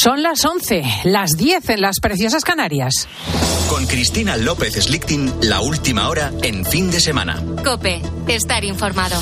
[0.00, 3.08] Son las 11, las 10 en las preciosas Canarias.
[3.68, 7.42] Con Cristina López Slichting, la última hora en fin de semana.
[7.64, 9.20] Cope, estar informado.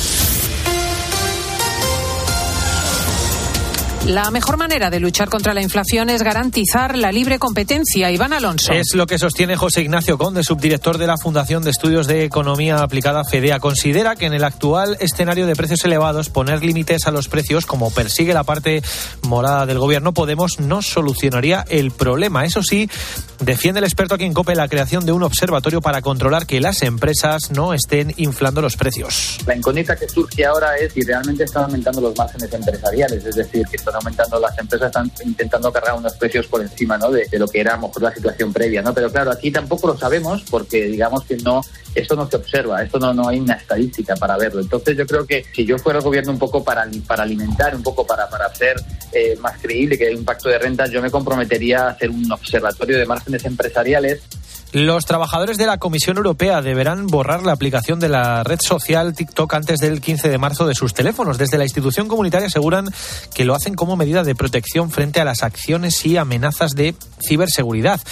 [4.06, 8.08] La mejor manera de luchar contra la inflación es garantizar la libre competencia.
[8.12, 8.72] Iván Alonso.
[8.72, 12.78] Es lo que sostiene José Ignacio Conde, subdirector de la Fundación de Estudios de Economía
[12.78, 13.58] Aplicada FEDEA.
[13.58, 17.90] Considera que en el actual escenario de precios elevados, poner límites a los precios, como
[17.90, 18.80] persigue la parte
[19.22, 22.44] morada del gobierno, Podemos no solucionaría el problema.
[22.44, 22.88] Eso sí,
[23.40, 26.82] defiende el experto aquí en COPE la creación de un observatorio para controlar que las
[26.82, 29.38] empresas no estén inflando los precios.
[29.46, 33.66] La incógnita que surge ahora es si realmente están aumentando los márgenes empresariales, es decir,
[33.66, 37.10] que están aumentando las empresas, están intentando cargar unos precios por encima ¿no?
[37.10, 38.82] de, lo que era a lo mejor la situación previa.
[38.82, 38.94] ¿no?
[38.94, 41.62] Pero claro, aquí tampoco lo sabemos porque digamos que no
[41.96, 44.60] esto no se observa, esto no, no hay una estadística para verlo.
[44.60, 47.82] Entonces yo creo que si yo fuera el gobierno un poco para, para alimentar, un
[47.82, 48.76] poco para, para hacer
[49.12, 52.30] eh, más creíble que hay un pacto de rentas, yo me comprometería a hacer un
[52.30, 54.22] observatorio de márgenes empresariales
[54.76, 59.54] los trabajadores de la Comisión Europea deberán borrar la aplicación de la red social TikTok
[59.54, 61.38] antes del 15 de marzo de sus teléfonos.
[61.38, 62.90] Desde la institución comunitaria aseguran
[63.32, 66.94] que lo hacen como medida de protección frente a las acciones y amenazas de
[67.26, 68.02] ciberseguridad.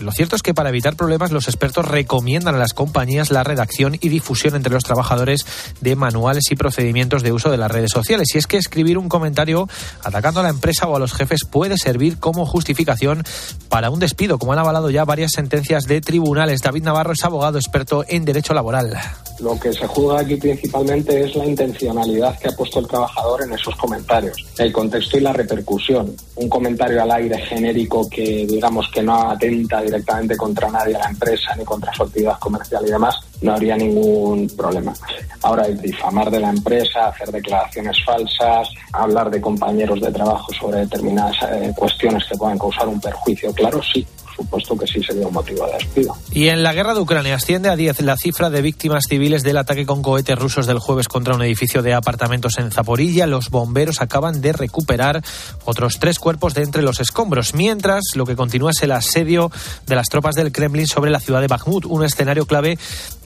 [0.00, 3.98] Lo cierto es que para evitar problemas los expertos recomiendan a las compañías la redacción
[4.00, 5.44] y difusión entre los trabajadores
[5.82, 8.34] de manuales y procedimientos de uso de las redes sociales.
[8.34, 9.68] Y es que escribir un comentario
[10.02, 13.24] atacando a la empresa o a los jefes puede servir como justificación
[13.68, 16.13] para un despido, como han avalado ya varias sentencias de tribunales.
[16.62, 18.92] David Navarro es abogado experto en derecho laboral.
[19.40, 23.52] Lo que se juzga aquí principalmente es la intencionalidad que ha puesto el trabajador en
[23.52, 26.14] esos comentarios, el contexto y la repercusión.
[26.36, 31.10] Un comentario al aire genérico que digamos que no atenta directamente contra nadie a la
[31.10, 34.94] empresa ni contra su actividad comercial y demás, no habría ningún problema.
[35.42, 40.80] Ahora, el difamar de la empresa, hacer declaraciones falsas, hablar de compañeros de trabajo sobre
[40.80, 45.32] determinadas eh, cuestiones que puedan causar un perjuicio, claro, sí, supuesto que sí sería un
[45.32, 46.16] motivo de despido.
[46.32, 49.56] Y en la guerra de Ucrania asciende a 10 la cifra de víctimas civiles del
[49.56, 53.26] ataque con cohetes rusos del jueves contra un edificio de apartamentos en Zaporilla.
[53.26, 55.22] Los bomberos acaban de recuperar
[55.64, 59.50] otros tres cuerpos de entre los escombros, mientras lo que continúa es el asedio
[59.86, 62.78] de las tropas del Kremlin sobre la ciudad de Bakhmut, un escenario clave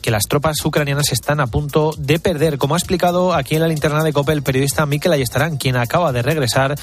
[0.02, 3.68] que las tropas ucranianas están a punto de perder, como ha explicado aquí en la
[3.68, 6.74] linterna de COPE el periodista Mikel Ayestarán, quien acaba de regresar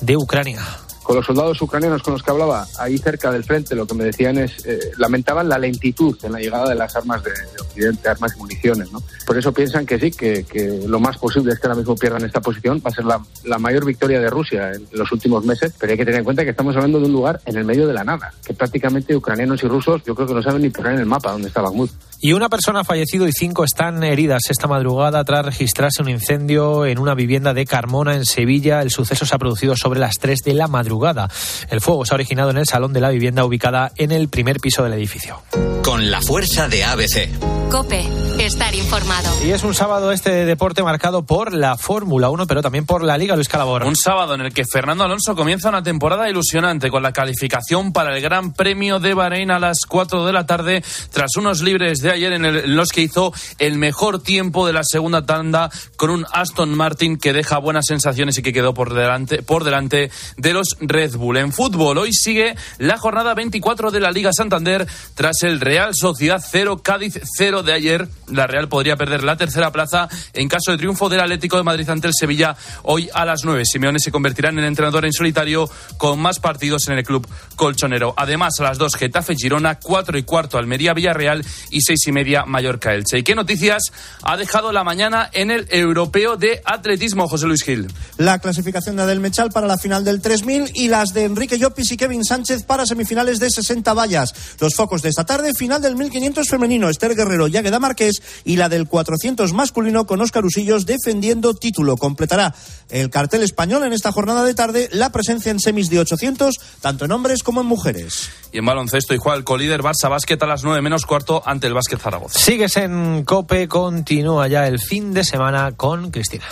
[0.00, 0.60] de Ucrania
[1.02, 4.04] con los soldados ucranianos con los que hablaba ahí cerca del frente, lo que me
[4.04, 8.34] decían es, eh, lamentaban la lentitud en la llegada de las armas de, Occidente, armas
[8.36, 8.92] y municiones.
[8.92, 9.02] ¿no?
[9.26, 12.24] Por eso piensan que sí, que, que, lo más posible es que ahora mismo pierdan
[12.24, 12.82] esta posición.
[12.84, 15.98] Va a ser la, la, mayor victoria de Rusia en los últimos meses, pero hay
[15.98, 18.04] que tener en cuenta que estamos hablando de un lugar en el medio de la
[18.04, 21.06] nada, que prácticamente ucranianos y rusos yo creo que no saben ni poner en el
[21.06, 21.90] mapa dónde está Bakhmut.
[22.24, 26.86] Y una persona ha fallecido y cinco están heridas esta madrugada tras registrarse un incendio
[26.86, 28.80] en una vivienda de Carmona, en Sevilla.
[28.80, 31.28] El suceso se ha producido sobre las 3 de la madrugada.
[31.68, 34.60] El fuego se ha originado en el salón de la vivienda ubicada en el primer
[34.60, 35.42] piso del edificio.
[35.82, 37.28] Con la fuerza de ABC.
[37.72, 38.06] Cope,
[38.38, 39.30] estar informado.
[39.44, 43.18] Y es un sábado este deporte marcado por la Fórmula 1, pero también por la
[43.18, 43.82] Liga Luis Calabor.
[43.84, 48.14] Un sábado en el que Fernando Alonso comienza una temporada ilusionante con la calificación para
[48.14, 52.11] el Gran Premio de Bahrein a las 4 de la tarde, tras unos libres de
[52.12, 56.74] ayer en, los que hizo el mejor tiempo de la segunda tanda con un Aston
[56.74, 61.16] Martin que deja buenas sensaciones y que quedó por delante, por delante de los Red
[61.16, 61.36] Bull.
[61.36, 66.42] En fútbol, hoy sigue la jornada 24 de la Liga Santander tras el Real Sociedad
[66.44, 68.08] 0, Cádiz 0 de ayer.
[68.28, 71.88] La Real podría perder la tercera plaza en caso de triunfo del Atlético de Madrid
[71.88, 73.64] ante el Sevilla hoy a las 9.
[73.64, 78.14] Simeone se convertirá en el entrenador en solitario con más partidos en el club colchonero.
[78.16, 82.44] Además, a las 2 Getafe Girona, 4 y cuarto Almería Villarreal y 6 y media
[82.44, 83.18] Mallorca Elche.
[83.18, 83.82] ¿Y qué noticias
[84.22, 87.88] ha dejado la mañana en el Europeo de Atletismo, José Luis Gil?
[88.18, 91.92] La clasificación de Adel Mechal para la final del 3000 y las de Enrique Llopis
[91.92, 94.34] y Kevin Sánchez para semifinales de 60 vallas.
[94.60, 98.56] Los focos de esta tarde, final del 1500 femenino, Esther Guerrero y Águeda Márquez y
[98.56, 101.96] la del 400 masculino con Óscar Usillos defendiendo título.
[101.96, 102.54] Completará
[102.88, 107.04] el cartel español en esta jornada de tarde la presencia en semis de 800, tanto
[107.04, 108.30] en hombres como en mujeres.
[108.52, 112.00] Y en baloncesto, igual, colíder Barça Básquet a las 9 menos cuarto ante el Básquet
[112.00, 112.38] Zaragoza.
[112.38, 116.44] Sigues en Cope, continúa ya el fin de semana con Cristina.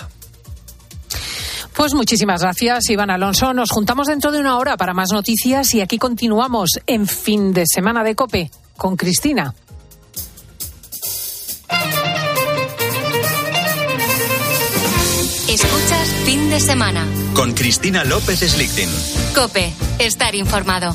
[1.75, 3.55] Pues muchísimas gracias, Iván Alonso.
[3.55, 7.65] Nos juntamos dentro de una hora para más noticias y aquí continuamos en fin de
[7.67, 9.55] semana de Cope con Cristina.
[15.49, 17.07] Escuchas fin de semana.
[17.35, 18.89] Con Cristina López Slichting.
[19.35, 20.95] Cope, estar informado.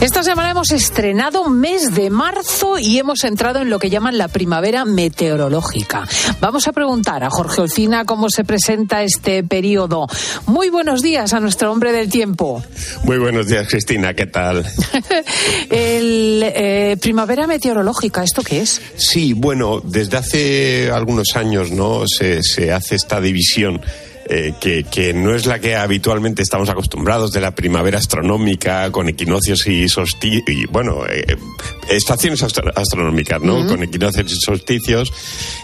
[0.00, 4.28] Esta semana hemos estrenado mes de marzo y hemos entrado en lo que llaman la
[4.28, 6.08] primavera meteorológica.
[6.40, 10.06] Vamos a preguntar a Jorge Olcina cómo se presenta este periodo.
[10.46, 12.64] Muy buenos días a nuestro hombre del tiempo.
[13.04, 14.64] Muy buenos días, Cristina, ¿qué tal?
[15.70, 18.80] El eh, primavera meteorológica, ¿esto qué es?
[18.96, 22.04] Sí, bueno, desde hace algunos años, ¿no?
[22.06, 23.82] Se, se hace esta división
[24.26, 29.66] eh, que, no es la que habitualmente estamos acostumbrados de la primavera astronómica con equinoccios
[29.66, 31.36] y solsticios, y bueno, eh,
[31.88, 33.66] estaciones astronómicas, ¿no?
[33.66, 35.12] Con equinoccios y solsticios.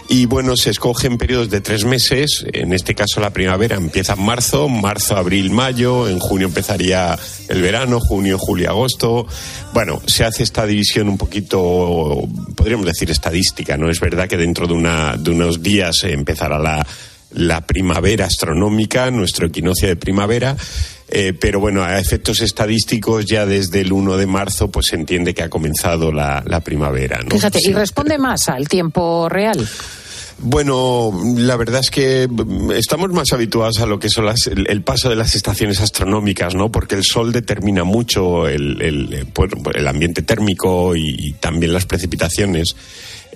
[0.09, 4.23] Y bueno, se escogen periodos de tres meses, en este caso la primavera empieza en
[4.23, 7.17] marzo, marzo, abril, mayo, en junio empezaría
[7.47, 9.27] el verano, junio, julio, agosto.
[9.73, 13.89] Bueno, se hace esta división un poquito, podríamos decir, estadística, ¿no?
[13.89, 16.85] Es verdad que dentro de, una, de unos días empezará la
[17.37, 20.55] la primavera astronómica, nuestro equinoccio de primavera.
[21.09, 25.33] Eh, pero bueno, a efectos estadísticos ya desde el 1 de marzo pues se entiende
[25.33, 27.21] que ha comenzado la, primavera.
[27.23, 27.29] ¿no?
[27.29, 29.65] Fíjate, y responde más al tiempo real.
[30.39, 32.27] Bueno, la verdad es que
[32.75, 34.25] estamos más habituados a lo que son
[34.55, 36.71] el, paso de las estaciones astronómicas, ¿no?
[36.71, 42.75] Porque el Sol determina mucho el, el, ambiente térmico y, también las precipitaciones.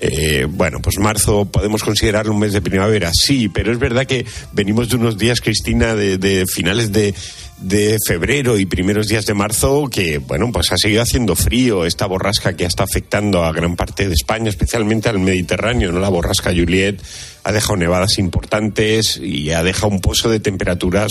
[0.04, 4.26] Eh, bueno, pues marzo podemos considerarlo un mes de primavera, sí, pero es verdad que
[4.52, 7.14] venimos de unos días, Cristina, de, finales de,
[7.62, 12.08] de febrero y primeros días de marzo que, bueno, pues ha seguido haciendo frío esta
[12.08, 16.00] borrasca que está afectando a gran parte de España, especialmente al Mediterráneo, ¿no?
[16.00, 17.00] La borrasca Juliet
[17.44, 21.10] ha dejado nevadas importantes y ha dejado un pozo de temperaturas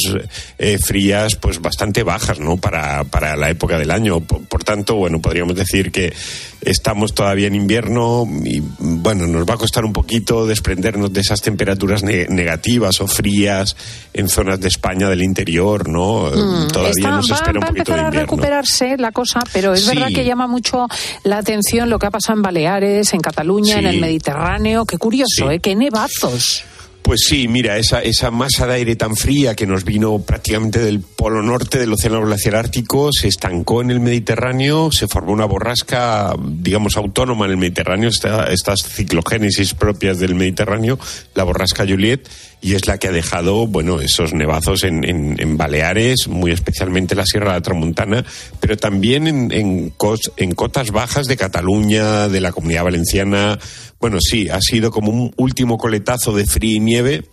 [0.58, 2.56] eh, frías pues bastante bajas, ¿no?
[2.56, 4.20] Para, para la época del año.
[4.20, 6.12] Por, tanto, bueno, podríamos decir que
[6.60, 11.42] estamos todavía en invierno y, bueno, nos va a costar un poquito desprendernos de esas
[11.42, 13.76] temperaturas negativas o frías
[14.12, 16.30] en zonas de España del interior, ¿no?
[16.44, 18.06] Mm, todavía nos espera un poquito de invierno.
[18.06, 20.86] a recuperarse la cosa, pero es verdad que llama mucho
[21.24, 24.84] la atención lo que ha pasado en Baleares, en Cataluña, en el Mediterráneo.
[24.84, 25.60] Qué curioso, ¿eh?
[25.60, 26.64] Qué nevazos.
[27.02, 31.00] Pues sí, mira, esa, esa masa de aire tan fría que nos vino prácticamente del
[31.00, 36.34] polo norte del Océano Glaciar Ártico se estancó en el Mediterráneo, se formó una borrasca,
[36.38, 40.98] digamos, autónoma en el Mediterráneo, estas ciclogénesis propias del Mediterráneo,
[41.34, 42.28] la borrasca Juliet,
[42.60, 47.24] y es la que ha dejado, bueno, esos nevazos en, en, Baleares, muy especialmente la
[47.24, 48.24] Sierra de la Tramontana,
[48.60, 49.94] pero también en, en,
[50.36, 53.58] en cotas bajas de Cataluña, de la Comunidad Valenciana.
[54.00, 57.24] Bueno, sí, ha sido como un último coletazo de frío y nieve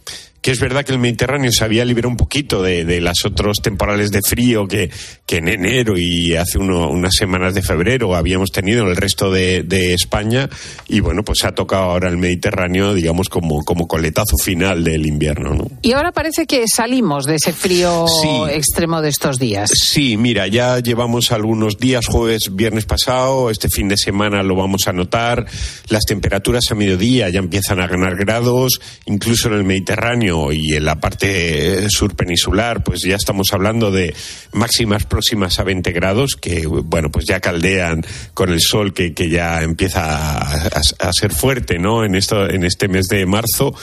[0.47, 3.57] que es verdad que el Mediterráneo se había liberado un poquito de, de las otros
[3.61, 4.89] temporales de frío que,
[5.25, 9.63] que en enero y hace unas semanas de febrero habíamos tenido en el resto de,
[9.63, 10.49] de, España
[10.87, 15.05] y bueno, pues se ha tocado ahora el Mediterráneo, digamos, como, como coletazo final del
[15.05, 15.53] invierno.
[15.53, 15.67] ¿no?
[15.81, 18.05] Y ahora parece que salimos de ese frío
[18.49, 19.69] extremo de estos días.
[19.73, 24.87] Sí, mira, ya llevamos algunos días, jueves, viernes pasado, este fin de semana lo vamos
[24.87, 25.45] a notar,
[25.89, 30.85] las temperaturas a mediodía ya empiezan a ganar grados, incluso en el Mediterráneo y en
[30.85, 34.13] la parte sur peninsular, pues ya estamos hablando de
[34.53, 39.29] máximas próximas a 20 grados, que bueno, pues ya caldean con el sol que, que
[39.29, 42.03] ya empieza a, ser fuerte, ¿no?
[42.03, 43.73] En esto, en este mes de marzo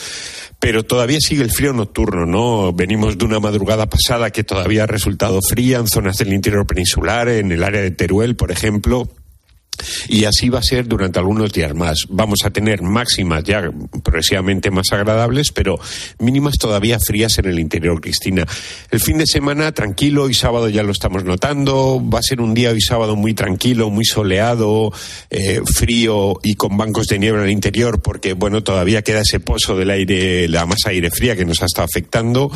[0.61, 2.73] pero todavía sigue el frío nocturno, ¿no?
[2.73, 7.29] Venimos de una madrugada pasada que todavía ha resultado fría en zonas del interior peninsular,
[7.29, 9.07] en el área de Teruel, por ejemplo.
[10.09, 12.07] Y así va a ser durante algunos días más.
[12.09, 13.71] Vamos a tener máximas ya
[14.03, 15.79] progresivamente más agradables, pero
[16.19, 18.47] mínimas todavía frías en el interior, Cristina.
[18.91, 22.03] El fin de semana tranquilo y sábado ya lo estamos notando.
[22.03, 24.93] Va a ser un día hoy sábado muy tranquilo, muy soleado,
[25.31, 29.41] eh, frío y con bancos de nieve en el interior, porque bueno, todavía queda ese
[29.41, 32.51] pozo del aire, la masa aire fría que nos ha estado afectando.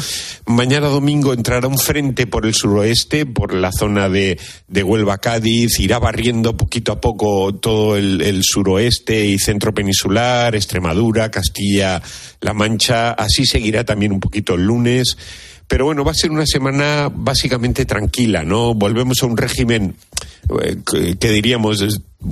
[0.47, 5.79] Mañana domingo entrará un frente por el suroeste, por la zona de, de Huelva Cádiz,
[5.81, 12.03] irá barriendo poquito a poco poco todo el, suroeste y centro peninsular, Extremadura, Castilla,
[12.43, 13.13] La Mancha.
[13.13, 15.17] Así seguirá también un poquito el lunes.
[15.67, 18.75] Pero bueno, va a ser una semana básicamente tranquila, ¿no?
[18.75, 19.97] Volvemos a un régimen
[20.63, 20.77] eh,
[21.19, 21.83] que, diríamos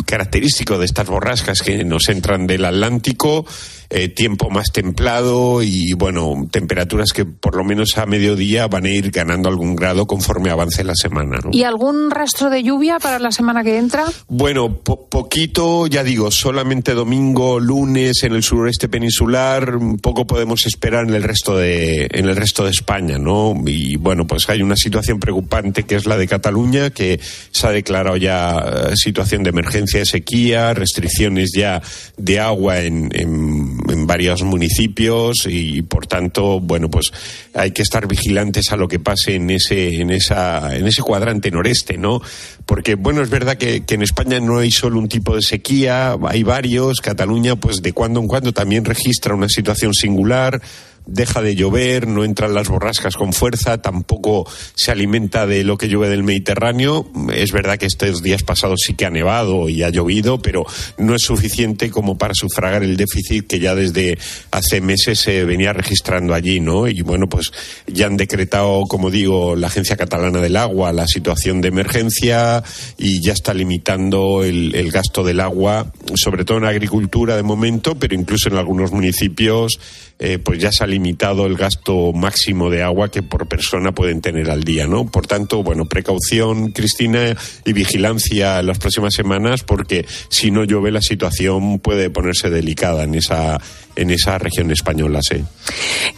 [0.04, 3.46] característico de estas borrascas que nos entran del Atlántico,
[3.90, 8.90] eh, tiempo más templado y, bueno, temperaturas que por lo menos a mediodía van a
[8.90, 11.38] ir ganando algún grado conforme avance la semana.
[11.52, 14.04] ¿Y algún rastro de lluvia para la semana que entra?
[14.28, 21.14] Bueno, poquito, ya digo, solamente domingo, lunes en el sureste peninsular, poco podemos esperar en
[21.14, 23.54] el resto de, en el resto de España, ¿no?
[23.66, 27.70] Y bueno, pues hay una situación preocupante que es la de Cataluña, que se ha
[27.70, 31.82] declarado ya eh, situación de emergencia de sequía, restricciones ya
[32.16, 33.75] de agua en en
[34.06, 37.12] varios municipios y por tanto, bueno, pues
[37.54, 41.50] hay que estar vigilantes a lo que pase en ese, en esa, en ese cuadrante
[41.50, 42.20] noreste, ¿no?
[42.64, 46.16] Porque, bueno, es verdad que, que en España no hay solo un tipo de sequía,
[46.28, 47.00] hay varios.
[47.00, 50.60] Cataluña, pues de cuando en cuando también registra una situación singular
[51.06, 55.88] deja de llover, no entran las borrascas con fuerza, tampoco se alimenta de lo que
[55.88, 57.06] llueve del Mediterráneo.
[57.34, 60.64] Es verdad que estos días pasados sí que ha nevado y ha llovido, pero
[60.98, 64.18] no es suficiente como para sufragar el déficit que ya desde
[64.50, 66.88] hace meses se venía registrando allí, ¿no?
[66.88, 67.52] Y bueno, pues
[67.86, 72.62] ya han decretado, como digo, la Agencia Catalana del Agua la situación de emergencia
[72.98, 78.14] y ya está limitando el, gasto del agua, sobre todo en agricultura de momento, pero
[78.14, 79.78] incluso en algunos municipios
[80.18, 84.22] eh, pues ya se ha limitado el gasto máximo de agua que por persona pueden
[84.22, 85.06] tener al día, ¿no?
[85.06, 90.90] Por tanto, bueno, precaución, Cristina, y vigilancia en las próximas semanas, porque si no llueve
[90.90, 93.60] la situación puede ponerse delicada en esa
[93.94, 95.42] en esa región española, sí.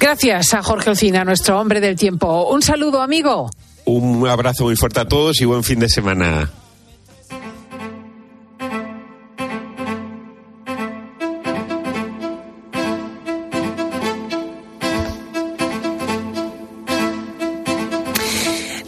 [0.00, 2.49] Gracias a Jorge Ocina, nuestro hombre del tiempo.
[2.50, 3.50] Un saludo, amigo.
[3.85, 6.50] Un abrazo muy fuerte a todos y buen fin de semana.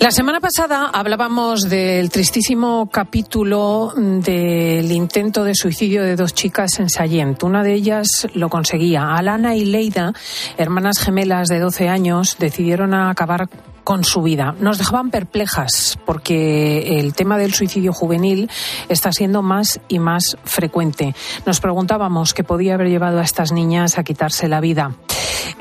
[0.00, 6.88] La semana pasada hablábamos del tristísimo capítulo del intento de suicidio de dos chicas en
[6.88, 7.42] Sallent.
[7.42, 9.14] Una de ellas lo conseguía.
[9.14, 10.14] Alana y Leida,
[10.56, 13.50] hermanas gemelas de 12 años, decidieron acabar
[13.84, 14.54] con su vida.
[14.60, 18.50] Nos dejaban perplejas porque el tema del suicidio juvenil
[18.88, 21.14] está siendo más y más frecuente.
[21.46, 24.96] Nos preguntábamos qué podía haber llevado a estas niñas a quitarse la vida.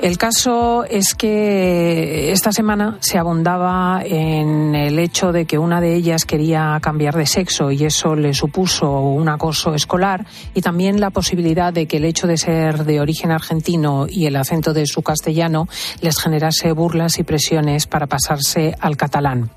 [0.00, 5.94] El caso es que esta semana se abundaba en el hecho de que una de
[5.94, 10.24] ellas quería cambiar de sexo y eso le supuso un acoso escolar
[10.54, 14.36] y también la posibilidad de que el hecho de ser de origen argentino y el
[14.36, 15.68] acento de su castellano
[16.00, 19.50] les generase burlas y presiones para pasarse al catalán.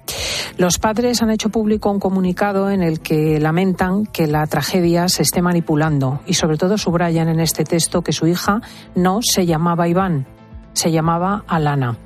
[0.58, 5.24] Los padres han hecho público un comunicado en el que lamentan que la tragedia se
[5.24, 8.62] esté manipulando y sobre todo subrayan en este texto que su hija
[8.96, 10.26] no se llamaba Iván,
[10.74, 11.98] se llamaba Alana.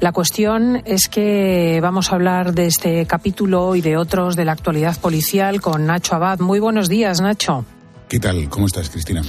[0.00, 4.52] La cuestión es que vamos a hablar de este capítulo y de otros de la
[4.52, 6.38] actualidad policial con Nacho Abad.
[6.38, 7.64] Muy buenos días, Nacho.
[8.08, 8.48] ¿Qué tal?
[8.48, 9.22] ¿Cómo estás, Cristina?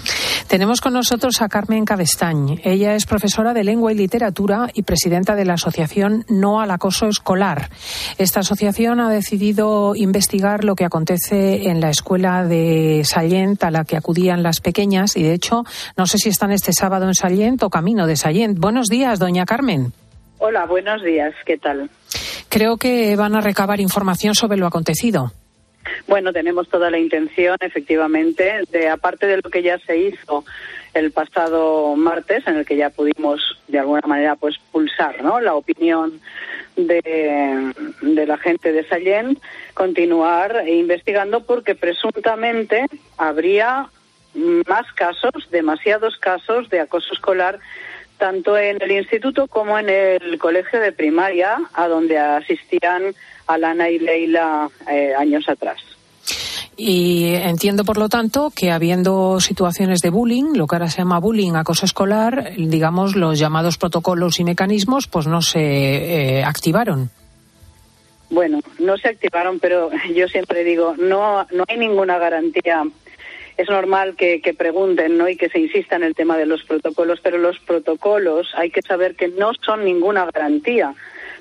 [0.49, 2.59] Tenemos con nosotros a Carmen Cabestañ.
[2.63, 7.07] Ella es profesora de lengua y literatura y presidenta de la asociación No al acoso
[7.07, 7.69] escolar.
[8.17, 13.85] Esta asociación ha decidido investigar lo que acontece en la escuela de Sallent a la
[13.85, 15.65] que acudían las pequeñas y, de hecho,
[15.95, 18.57] no sé si están este sábado en Sallent o camino de Sallent.
[18.57, 19.93] Buenos días, doña Carmen.
[20.39, 21.35] Hola, buenos días.
[21.45, 21.91] ¿Qué tal?
[22.49, 25.31] Creo que van a recabar información sobre lo acontecido.
[26.07, 30.45] Bueno, tenemos toda la intención, efectivamente, de aparte de lo que ya se hizo
[30.93, 35.39] el pasado martes, en el que ya pudimos de alguna manera pues pulsar, ¿no?
[35.39, 36.19] La opinión
[36.75, 39.39] de, de la gente de Sallent,
[39.73, 42.85] continuar investigando porque presuntamente
[43.17, 43.89] habría
[44.67, 47.59] más casos, demasiados casos de acoso escolar
[48.19, 53.15] tanto en el instituto como en el colegio de primaria, a donde asistían
[53.47, 55.79] Alana y Leila eh, años atrás.
[56.77, 61.19] Y entiendo, por lo tanto, que habiendo situaciones de bullying, lo que ahora se llama
[61.19, 67.09] bullying, acoso escolar, digamos, los llamados protocolos y mecanismos, pues no se eh, activaron.
[68.29, 72.83] Bueno, no se activaron, pero yo siempre digo, no, no hay ninguna garantía.
[73.59, 75.27] Es normal que, pregunten ¿no?
[75.27, 78.81] y que se insista en el tema de los protocolos, pero los protocolos hay que
[78.81, 80.95] saber que no son ninguna garantía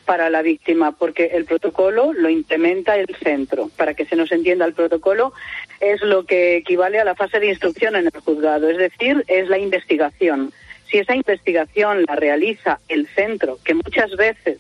[0.05, 3.71] para la víctima, porque el protocolo lo implementa el centro.
[3.77, 5.33] Para que se nos entienda, el protocolo
[5.79, 9.49] es lo que equivale a la fase de instrucción en el juzgado, es decir, es
[9.49, 10.53] la investigación.
[10.91, 14.59] Si esa investigación la realiza el centro, que muchas veces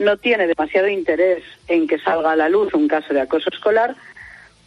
[0.00, 3.94] no tiene demasiado interés en que salga a la luz un caso de acoso escolar,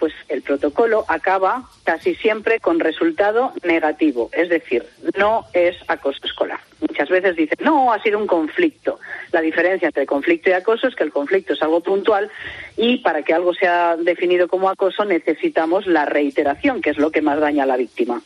[0.01, 4.84] pues el protocolo acaba casi siempre con resultado negativo, es decir,
[5.15, 6.60] no es acoso escolar.
[6.79, 9.00] Muchas veces dicen, no, ha sido un conflicto.
[9.31, 12.31] La diferencia entre conflicto y acoso es que el conflicto es algo puntual
[12.77, 17.22] y para que algo sea definido como acoso necesitamos la reiteración, que es lo que
[17.22, 18.24] más daña a la víctima.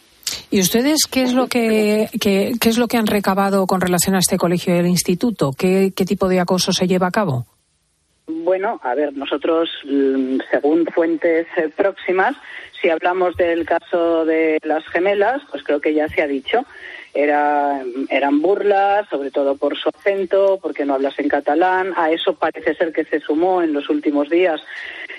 [0.50, 4.16] ¿Y ustedes qué es lo que, qué, qué es lo que han recabado con relación
[4.16, 5.52] a este colegio y el instituto?
[5.52, 7.46] ¿Qué, qué tipo de acoso se lleva a cabo?
[8.28, 12.36] Bueno, a ver, nosotros, mm, según fuentes eh, próximas,
[12.82, 16.66] si hablamos del caso de las gemelas, pues creo que ya se ha dicho,
[17.14, 21.94] era, eran burlas, sobre todo por su acento, porque no hablas en catalán.
[21.96, 24.62] A eso parece ser que se sumó en los últimos días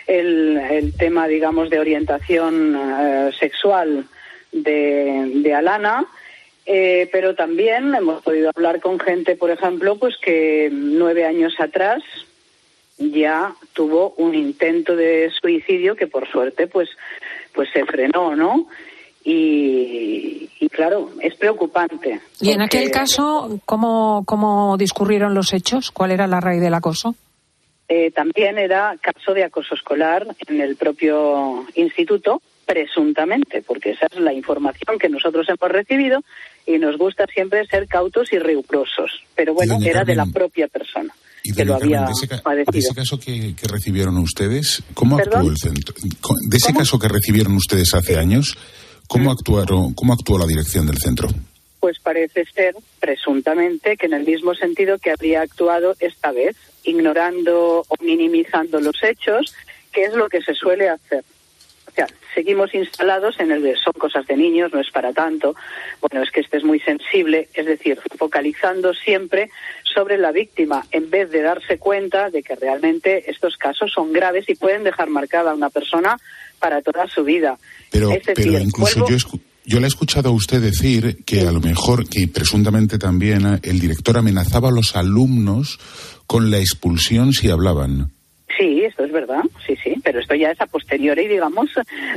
[0.07, 4.05] el, tema, digamos, de orientación eh, sexual
[4.53, 6.07] de, de Alana
[6.69, 12.03] Eh, pero también hemos podido hablar con gente, por ejemplo, pues que nueve años atrás
[12.99, 16.89] ya tuvo un intento de suicidio que por suerte pues
[17.53, 18.67] pues se frenó, ¿no?
[19.25, 22.21] Y, y claro, es preocupante.
[22.41, 25.91] ¿Y en aquel caso cómo, cómo discurrieron los hechos?
[25.91, 27.15] ¿Cuál era la raíz del acoso?
[27.89, 34.19] eh, también era caso de acoso escolar en el propio instituto, presuntamente, porque esa es
[34.19, 36.21] la información que nosotros hemos recibido
[36.67, 39.23] y nos gusta siempre ser cautos y rigurosos.
[39.35, 42.95] Pero bueno, era de la propia persona Y que lo había Carmen, de ese, de
[42.95, 45.37] caso que, que recibieron ustedes, ¿cómo ¿Perdón?
[45.37, 45.95] actuó el centro?
[46.49, 48.59] De ese caso que recibieron ustedes hace años,
[49.07, 51.29] ¿cómo actuaron, cómo actuó la dirección del centro?
[51.79, 57.85] Pues parece ser, presuntamente, que en el mismo sentido que habría actuado esta vez, ignorando
[57.87, 59.55] o minimizando los hechos,
[59.93, 61.23] que es lo que se suele hacer.
[61.97, 65.55] O sea, seguimos instalados en el de son cosas de niños, no es para tanto.
[66.03, 69.49] Bueno, es que este es muy sensible, es decir, focalizando siempre
[69.83, 74.45] sobre la víctima, en vez de darse cuenta de que realmente estos casos son graves
[74.51, 76.19] y pueden dejar marcada a una persona
[76.59, 77.59] para toda su vida.
[77.91, 81.25] Pero, Es decir, pero incluso vuelvo- yo, escu- yo le he escuchado a usted decir
[81.25, 85.79] que a lo mejor, que presuntamente también eh, el director amenazaba a los alumnos
[86.27, 88.13] con la expulsión si hablaban.
[88.57, 91.71] Sí, esto es verdad, sí, sí, pero esto ya es a posteriori, digamos,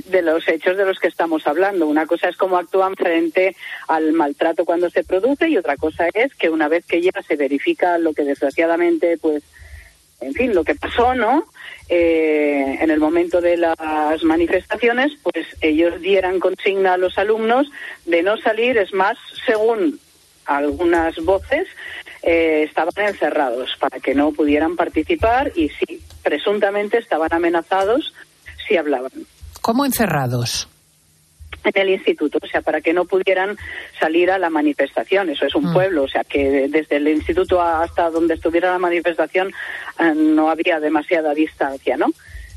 [0.06, 1.88] de los hechos de los que estamos hablando.
[1.88, 3.56] Una cosa es cómo actúan frente
[3.88, 7.36] al maltrato cuando se produce y otra cosa es que una vez que ya se
[7.36, 9.44] verifica lo que desgraciadamente, pues,
[10.22, 11.46] en fin, lo que pasó, ¿no?
[11.90, 17.68] Eh, en el momento de las manifestaciones, pues ellos dieran consigna a los alumnos
[18.06, 20.00] de no salir, es más, según
[20.46, 21.68] algunas voces,
[22.24, 28.14] eh, estaban encerrados para que no pudieran participar y sí, presuntamente estaban amenazados
[28.68, 29.12] si hablaban
[29.62, 30.68] ¿Cómo encerrados?
[31.64, 33.58] en el instituto, o sea, para que no pudieran
[34.00, 35.30] salir a la manifestación.
[35.30, 35.74] Eso es un Mm.
[35.74, 39.50] pueblo, o sea, que desde el instituto hasta donde estuviera la manifestación
[40.00, 42.08] eh, no había demasiada distancia, ¿no?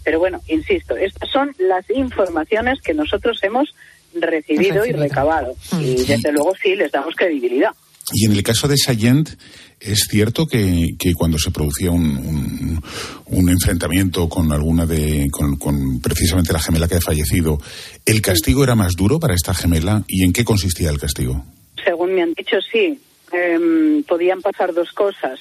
[0.04, 3.74] Pero bueno, insisto, estas son las informaciones que nosotros hemos
[4.14, 5.54] recibido, y recabado.
[5.80, 7.70] Y desde luego sí les damos credibilidad.
[8.12, 9.28] Y en el caso de Sayent,
[9.80, 12.80] es cierto que, que cuando se producía un,
[13.26, 17.58] un- enfrentamiento con alguna de, con, con precisamente la gemela que ha fallecido,
[18.06, 20.02] ¿el castigo era más duro para esta gemela?
[20.08, 21.44] ¿Y en qué consistía el castigo?
[21.84, 22.98] Según me han dicho, sí.
[23.32, 25.38] Em, podían pasar dos cosas.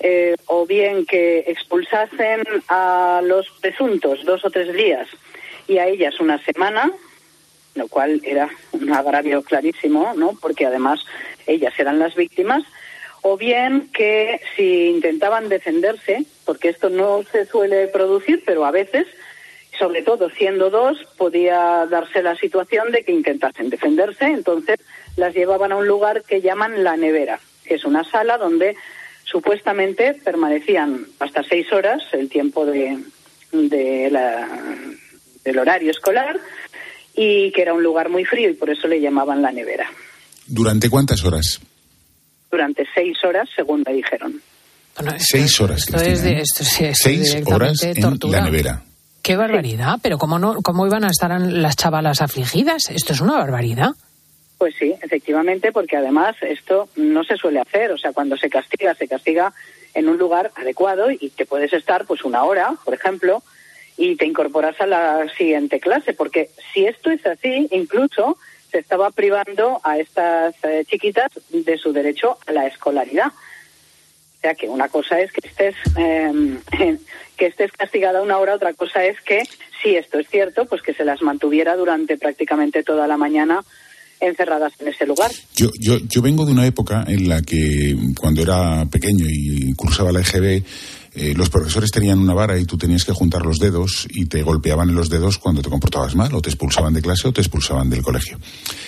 [0.00, 5.06] Eh, o bien que expulsasen a los presuntos dos o tres días
[5.68, 6.90] y a ellas una semana,
[7.74, 10.36] lo cual era un agravio clarísimo, ¿no?
[10.40, 11.00] Porque además
[11.46, 12.62] ellas eran las víctimas.
[13.22, 19.06] O bien que si intentaban defenderse, porque esto no se suele producir, pero a veces,
[19.78, 24.78] sobre todo siendo dos, podía darse la situación de que intentasen defenderse, entonces
[25.16, 28.74] las llevaban a un lugar que llaman la nevera, que es una sala donde
[29.24, 32.98] supuestamente permanecían hasta seis horas, el tiempo de,
[33.52, 34.48] de la-
[35.44, 36.38] del horario escolar,
[37.14, 39.86] y que era un lugar muy frío y por eso le llamaban la nevera.
[40.46, 41.60] ¿Durante cuántas horas?
[42.50, 44.40] Durante seis horas, según me dijeron.
[44.96, 48.00] Bueno, esto- Seis horas, Esto es, Cristina, de- esto sí, esto es Seis horas en
[48.00, 48.38] tortura.
[48.40, 48.82] la nevera.
[49.22, 52.90] Qué barbaridad, pero ¿cómo, no, ¿cómo iban a estar las chavalas afligidas?
[52.90, 53.90] Esto es una barbaridad.
[54.58, 57.92] Pues sí, efectivamente, porque además esto no se suele hacer.
[57.92, 59.52] O sea, cuando se castiga, se castiga
[59.94, 63.42] en un lugar adecuado y te puedes estar pues una hora, por ejemplo,
[63.96, 66.12] y te incorporas a la siguiente clase.
[66.12, 68.38] Porque si esto es así, incluso
[68.70, 73.28] se estaba privando a estas eh, chiquitas de su derecho a la escolaridad.
[73.28, 76.58] O sea que una cosa es que estés eh,
[77.36, 79.42] que estés castigada una hora, otra cosa es que
[79.82, 83.62] si esto es cierto, pues que se las mantuviera durante prácticamente toda la mañana
[84.20, 85.30] encerradas en ese lugar.
[85.56, 90.12] Yo, yo, yo vengo de una época en la que cuando era pequeño y cursaba
[90.12, 90.62] la EGB,
[91.14, 94.42] eh, los profesores tenían una vara y tú tenías que juntar los dedos y te
[94.42, 97.40] golpeaban en los dedos cuando te comportabas mal, o te expulsaban de clase o te
[97.40, 98.38] expulsaban del colegio.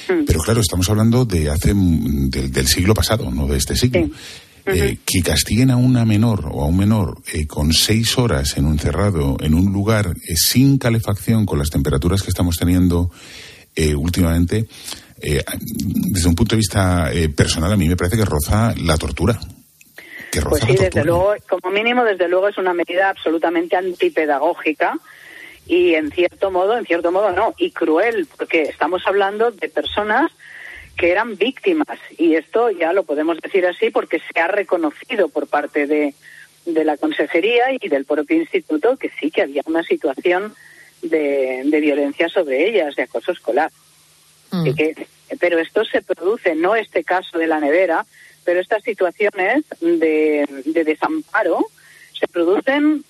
[0.07, 4.09] Pero claro, estamos hablando de hace mm, del, del siglo pasado, no de este siglo.
[4.67, 8.65] Eh, que castiguen a una menor o a un menor eh, con seis horas en
[8.65, 13.11] un cerrado, en un lugar eh, sin calefacción, con las temperaturas que estamos teniendo
[13.77, 14.69] eh, últimamente,
[15.21, 15.43] eh,
[15.79, 19.41] desde un punto de vista eh, personal, a mí me parece que roza la tortura.
[20.35, 24.99] Que Pues sí, desde luego, como mínimo, desde luego es una medida absolutamente antipedagógica
[25.67, 30.33] y en cierto modo, en cierto modo no, y cruel, porque estamos hablando de personas
[30.97, 35.47] que eran víctimas y esto ya lo podemos decir así porque se ha reconocido por
[35.47, 36.15] parte de,
[36.67, 40.53] de la consejería y del propio instituto que sí que había una situación
[41.03, 43.71] de, de violencia sobre ellas, de acoso escolar.
[44.51, 44.75] Mm.
[44.75, 45.07] Que
[45.41, 48.05] pero esto se produce, no este caso de la nevera,
[48.45, 51.67] pero estas situaciones de, de desamparo
[52.19, 53.05] se producen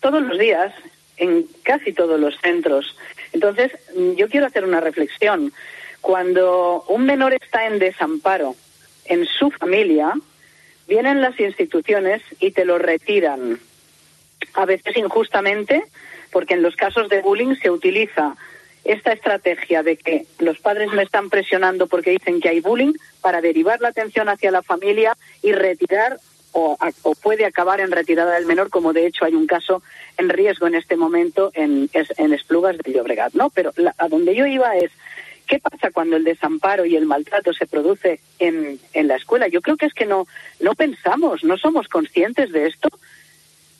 [0.00, 0.72] todos los días
[1.16, 2.96] en casi todos los centros.
[3.32, 3.72] Entonces,
[4.16, 5.52] yo quiero hacer una reflexión.
[6.00, 8.54] Cuando un menor está en desamparo
[9.06, 10.12] en su familia,
[10.86, 13.58] vienen las instituciones y te lo retiran.
[14.54, 15.84] A veces injustamente,
[16.30, 18.36] porque en los casos de bullying se utiliza
[18.86, 23.40] esta estrategia de que los padres me están presionando porque dicen que hay bullying para
[23.40, 26.18] derivar la atención hacia la familia y retirar
[26.52, 26.78] o,
[27.22, 29.82] puede acabar en retirada del menor, como de hecho hay un caso
[30.16, 33.50] en riesgo en este momento en, en Esplugas de Llobregat, ¿no?
[33.50, 34.90] Pero a donde yo iba es,
[35.46, 39.48] ¿qué pasa cuando el desamparo y el maltrato se produce en, en la escuela?
[39.48, 40.26] Yo creo que es que no,
[40.60, 42.88] no pensamos, no somos conscientes de esto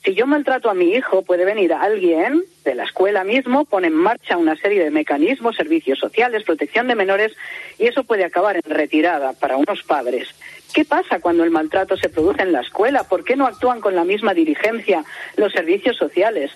[0.06, 3.94] si yo maltrato a mi hijo, puede venir alguien de la escuela mismo, pone en
[3.94, 7.32] marcha una serie de mecanismos, servicios sociales, protección de menores,
[7.76, 10.28] y eso puede acabar en retirada para unos padres.
[10.72, 13.02] ¿Qué pasa cuando el maltrato se produce en la escuela?
[13.02, 15.04] ¿Por qué no actúan con la misma diligencia
[15.36, 16.52] los servicios sociales?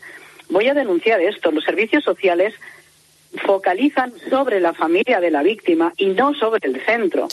[0.49, 1.51] Voy a denunciar esto.
[1.51, 2.55] Los servicios sociales
[3.45, 7.27] focalizan sobre la familia de la víctima y no sobre el centro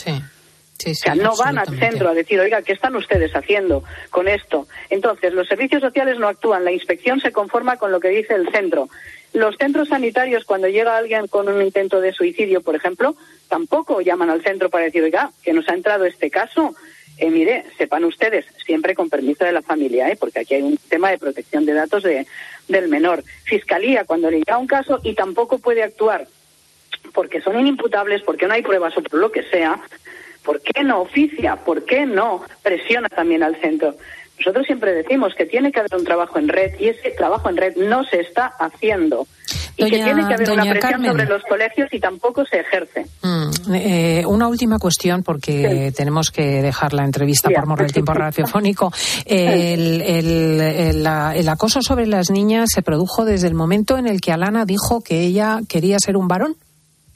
[0.85, 4.67] o sea, no van al centro a decir, oiga, ¿qué están ustedes haciendo con esto?
[4.89, 8.49] Entonces, los servicios sociales no actúan, la inspección se conforma con lo que dice el
[8.49, 8.89] centro.
[9.33, 13.15] Los centros sanitarios, cuando llega alguien con un intento de suicidio, por ejemplo,
[13.49, 16.75] tampoco llaman al centro para decir, oiga, que nos ha entrado este caso.
[17.17, 20.17] Eh, mire, sepan ustedes, siempre con permiso de la familia, ¿eh?
[20.19, 22.27] porque aquí hay un tema de protección de datos de,
[22.67, 23.23] del menor.
[23.43, 26.27] Fiscalía, cuando le llega un caso y tampoco puede actuar
[27.13, 29.79] porque son inimputables, porque no hay pruebas o por lo que sea,
[30.47, 31.57] ¿Por qué no oficia?
[31.57, 33.95] ¿Por qué no presiona también al centro?
[34.39, 37.57] Nosotros siempre decimos que tiene que haber un trabajo en red y ese trabajo en
[37.57, 39.27] red no se está haciendo.
[39.75, 43.05] Y que tiene que haber una presión sobre los colegios y tampoco se ejerce.
[43.23, 48.13] Mm, eh, una última cuestión, porque tenemos que dejar la entrevista por mor del tiempo
[48.15, 48.93] radiofónico.
[49.25, 54.63] El, el, acoso sobre las niñas se produjo desde el momento en el que Alana
[54.63, 56.55] dijo que ella quería ser un varón.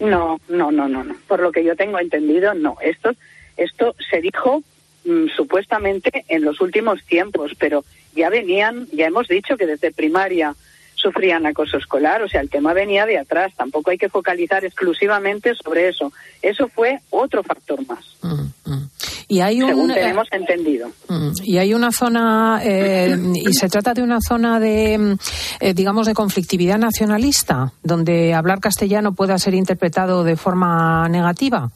[0.02, 1.16] No, no, no, no, no.
[1.28, 2.76] Por lo que yo tengo entendido, no.
[2.82, 3.12] Esto,
[3.56, 4.64] esto se dijo
[5.06, 7.86] mm, supuestamente en los últimos tiempos, pero
[8.16, 10.56] ya venían, ya hemos dicho que desde primaria
[11.02, 13.54] sufrían acoso escolar, o sea, el tema venía de atrás.
[13.56, 16.14] Tampoco hay que focalizar exclusivamente sobre eso.
[16.42, 18.18] Eso fue otro factor más.
[18.22, 18.90] Mm, mm.
[19.28, 20.90] Y hay un, según eh, tenemos entendido.
[21.08, 25.18] Mm, y hay una zona, eh, y se trata de una zona de,
[25.60, 31.70] eh, digamos, de conflictividad nacionalista, donde hablar castellano pueda ser interpretado de forma negativa.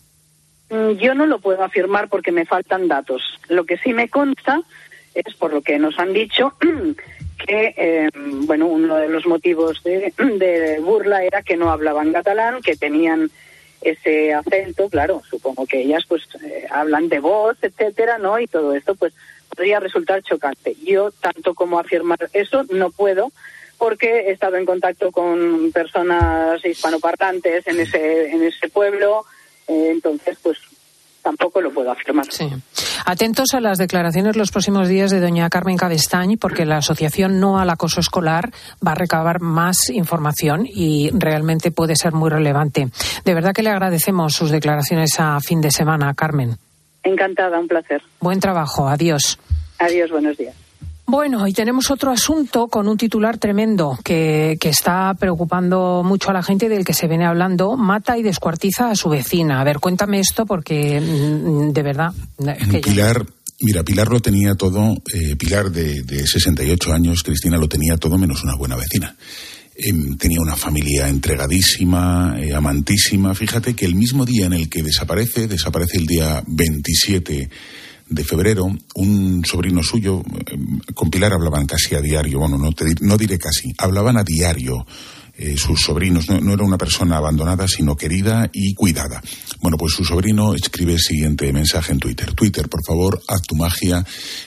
[0.69, 3.21] Yo no lo puedo afirmar porque me faltan datos.
[3.47, 4.61] Lo que sí me consta
[5.13, 6.53] es, por lo que nos han dicho,
[7.37, 8.09] que
[8.45, 13.29] bueno uno de los motivos de, de, burla era que no hablaban catalán, que tenían
[13.81, 18.39] ese acento, claro, supongo que ellas pues eh, hablan de voz, etcétera, ¿no?
[18.39, 19.13] Y todo esto pues
[19.49, 20.75] podría resultar chocante.
[20.83, 23.31] Yo, tanto como afirmar eso, no puedo
[23.77, 29.25] porque he estado en contacto con personas hispanoparlantes en ese, en ese pueblo,
[29.67, 30.57] eh, entonces pues
[31.25, 32.27] tampoco lo puedo afirmar.
[32.29, 32.47] Sí.
[33.03, 37.59] Atentos a las declaraciones los próximos días de doña Carmen Cabestañ, porque la asociación No
[37.59, 38.51] al Acoso Escolar
[38.85, 42.89] va a recabar más información y realmente puede ser muy relevante.
[43.25, 46.57] De verdad que le agradecemos sus declaraciones a fin de semana, Carmen.
[47.03, 48.03] Encantada, un placer.
[48.19, 48.87] Buen trabajo.
[48.87, 49.39] Adiós.
[49.79, 50.64] Adiós, buenos días.
[51.07, 56.33] Bueno, y tenemos otro asunto con un titular tremendo que, que, está preocupando mucho a
[56.33, 57.77] la gente del que se viene hablando.
[57.77, 59.61] Mata y descuartiza a su vecina.
[59.61, 62.11] A ver, cuéntame esto porque mm, de verdad.
[62.83, 63.23] Pilar,
[63.61, 64.95] mira, Pilar lo tenía todo.
[65.13, 69.15] Eh, Pilar de, de 68 años, Cristina lo tenía todo menos una buena vecina.
[69.77, 73.35] Em, tenía una familia entregadísima, eh, amantísima.
[73.35, 77.49] Fíjate que el mismo día en el que desaparece, desaparece el día 27
[78.07, 80.57] de febrero, un sobrino suyo, eh,
[80.93, 82.69] con Pilar hablaban casi a diario, bueno, no,
[83.01, 84.85] no diré casi, hablaban a diario.
[85.37, 89.21] Eh, sus sobrinos, no, era una persona abandonada, sino querida y cuidada.
[89.59, 92.33] Bueno, pues su sobrino escribe el siguiente mensaje en Twitter.
[92.33, 94.05] Twitter, por favor, haz tu magia.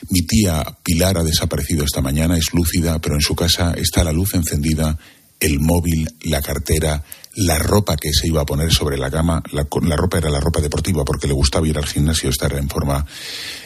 [0.09, 4.11] Mi tía Pilar ha desaparecido esta mañana, es lúcida, pero en su casa está la
[4.11, 4.97] luz encendida,
[5.39, 7.03] el móvil, la cartera,
[7.35, 10.59] la ropa que se iba a poner sobre la cama, la, ropa era la ropa
[10.59, 13.05] deportiva porque le gustaba ir al gimnasio, estar en forma,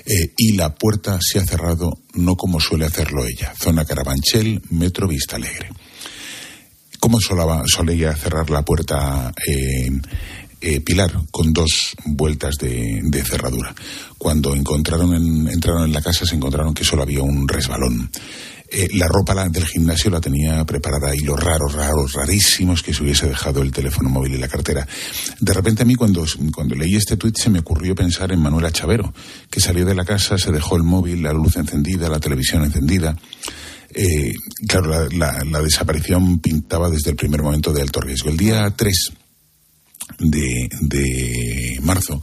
[0.06, 5.08] eh, y la puerta se ha cerrado no como suele hacerlo ella, zona Carabanchel, Metro
[5.08, 5.70] Vista Alegre.
[7.00, 9.92] ¿Cómo solía cerrar la puerta eh,
[10.62, 11.12] eh, Pilar?
[11.32, 13.76] Con dos vueltas de, cerradura.
[14.18, 18.10] Cuando encontraron entraron en la casa se encontraron que solo había un resbalón.
[18.76, 23.04] Eh, la ropa del gimnasio la tenía preparada y los raros, raros, rarísimos que se
[23.04, 24.88] hubiese dejado el teléfono móvil y la cartera.
[25.40, 28.72] De repente a mí cuando, cuando leí este tuit se me ocurrió pensar en Manuela
[28.72, 29.14] Chavero,
[29.52, 33.16] que salió de la casa, se dejó el móvil, la luz encendida, la televisión encendida.
[33.94, 34.34] Eh,
[34.68, 38.30] claro, la, la- la desaparición pintaba desde el primer momento de alto riesgo.
[38.32, 39.12] El día 3
[40.20, 42.22] de, de marzo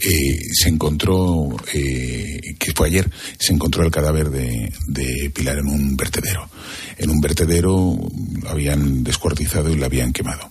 [0.00, 5.68] eh, se encontró, eh, que fue ayer, se encontró el cadáver de, de Pilar en
[5.68, 6.48] un vertedero.
[6.96, 7.98] En un vertedero
[8.42, 10.48] lo habían descuartizado y la habían quemado.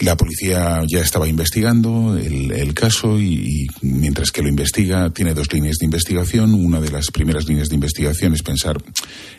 [0.00, 5.52] La policía ya estaba investigando el, el caso y, mientras que lo investiga tiene dos
[5.52, 6.52] líneas de investigación.
[6.54, 8.82] Una de las primeras líneas de investigación es pensar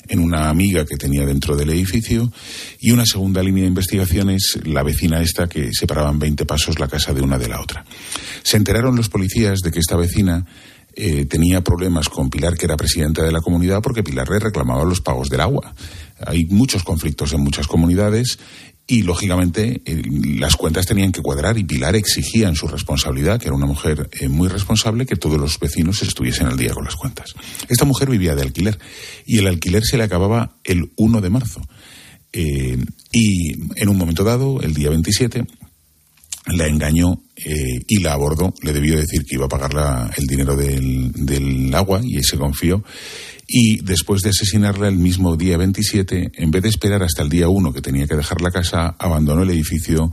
[0.08, 2.32] en una amiga que tenía dentro del edificio
[2.80, 6.88] y una segunda línea de investigación es la vecina esta que separaban 20 pasos la
[6.88, 7.86] casa de una de la otra.
[8.44, 10.46] Se enteraron los policías de que esta vecina
[10.98, 14.86] eh, tenía problemas con Pilar, que era presidenta de la comunidad, porque Pilar le reclamaba
[14.86, 15.76] los pagos del agua.
[16.26, 18.40] Hay muchos conflictos en muchas comunidades
[18.88, 20.04] y, lógicamente, eh,
[20.38, 24.10] las cuentas tenían que cuadrar y Pilar exigía en su responsabilidad, que era una mujer
[24.20, 27.34] eh, muy responsable, que todos los vecinos estuviesen al día con las cuentas.
[27.68, 28.78] Esta mujer vivía de alquiler
[29.26, 31.62] y el alquiler se le acababa el 1 de marzo.
[32.32, 32.78] Eh,
[33.12, 35.46] y en un momento dado, el día 27,
[36.48, 38.54] la engañó eh, y la abordó.
[38.62, 42.38] Le debió decir que iba a pagar la- el dinero del, del agua y se
[42.38, 42.84] confió.
[43.48, 47.48] Y después de asesinarla el mismo día 27, en vez de esperar hasta el día
[47.48, 50.12] 1 que tenía que dejar la casa, abandonó el edificio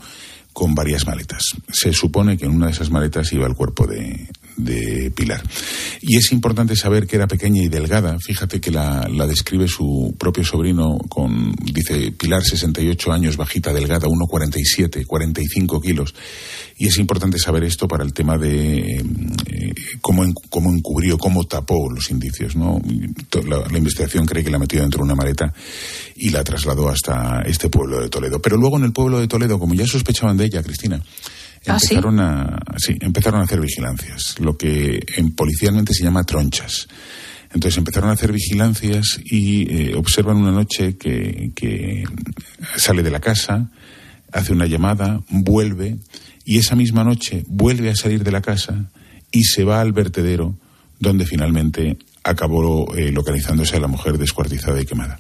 [0.53, 1.43] con varias maletas.
[1.73, 5.43] Se supone que en una de esas maletas iba el cuerpo de, de Pilar.
[6.01, 8.19] Y es importante saber que era pequeña y delgada.
[8.19, 14.09] Fíjate que la, la describe su propio sobrino con, dice, Pilar, 68 años, bajita, delgada,
[14.09, 16.15] 1,47, 45 kilos.
[16.77, 18.79] Y es importante saber esto para el tema de
[19.47, 22.57] eh, cómo, cómo encubrió, cómo tapó los indicios.
[22.57, 22.81] ¿no?
[23.47, 25.53] La, la investigación cree que la metió dentro de una maleta
[26.17, 28.41] y la trasladó hasta este pueblo de Toledo.
[28.41, 31.03] Pero luego en el pueblo de Toledo, como ya sospechaban de ella, Cristina,
[31.67, 36.89] ¿Ah, empezaron a sí, empezaron a hacer vigilancias, lo que en policialmente se llama tronchas.
[37.55, 42.05] Entonces empezaron a hacer vigilancias y eh, observan una noche que, que
[42.77, 43.71] sale de la casa,
[44.33, 45.99] hace una llamada, vuelve
[46.45, 48.91] y esa misma noche vuelve a salir de la casa
[49.31, 50.57] y se va al vertedero
[50.99, 55.19] donde finalmente acabó eh, localizándose a la mujer descuartizada y quemada.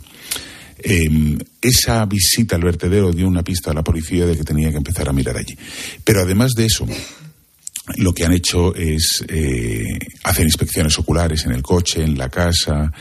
[0.79, 4.79] Eh, esa visita al vertedero dio una pista a la policía de que tenía que
[4.79, 5.57] empezar a mirar allí.
[6.05, 6.87] Pero además de eso,
[7.97, 9.87] lo que han hecho es eh,
[10.25, 12.93] hacer inspecciones oculares en el coche, en la casa,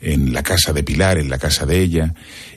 [0.00, 2.14] en la casa de Pilar, en la casa de ella,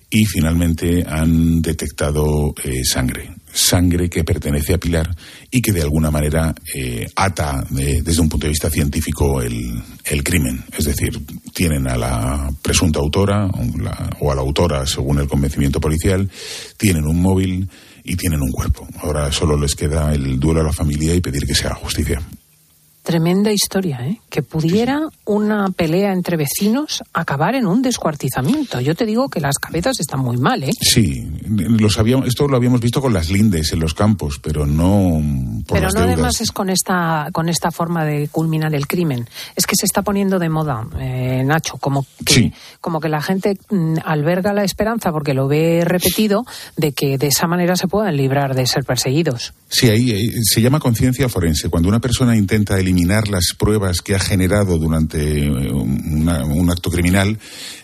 [0.09, 3.31] y finalmente han detectado eh, sangre.
[3.53, 5.15] Sangre que pertenece a Pilar
[5.51, 9.81] y que de alguna manera eh, ata eh, desde un punto de vista científico el,
[10.05, 10.63] el crimen.
[10.77, 11.19] Es decir,
[11.53, 16.29] tienen a la presunta autora o, la- o a la autora, según el convencimiento policial,
[16.77, 17.69] tienen un móvil
[18.03, 18.87] y tienen un cuerpo.
[19.01, 22.21] Ahora solo les queda el duelo a la familia y pedir que se haga justicia.
[23.03, 24.19] Tremenda historia, ¿eh?
[24.29, 28.81] Que pudiera una pelea entre vecinos acabar en un descuartizamiento.
[28.81, 30.71] Yo te digo que las cabezas están muy mal, ¿eh?
[30.81, 35.21] Sí, lo sabíamos, esto lo habíamos visto con las lindes en los campos, pero no
[35.65, 36.13] por Pero las no deudas.
[36.15, 39.27] además es con esta, con esta forma de culminar el crimen.
[39.55, 43.57] Es que se está poniendo de moda, eh, Nacho, como que, como que la gente
[43.69, 48.17] mm, alberga la esperanza, porque lo ve repetido, de que de esa manera se puedan
[48.17, 49.53] librar de ser perseguidos.
[49.69, 51.69] Sí, ahí se llama conciencia forense.
[51.69, 57.37] Cuando una persona intenta eliminar las pruebas que ha generado durante una- un acto criminal,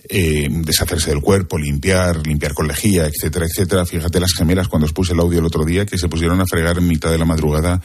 [0.08, 3.86] eh, deshacerse del cuerpo, limpiar, limpiar con lejía, etcétera, etcétera.
[3.86, 6.46] Fíjate las gemelas cuando os puse el audio el otro día que se pusieron a
[6.46, 7.82] fregar en mitad de la madrugada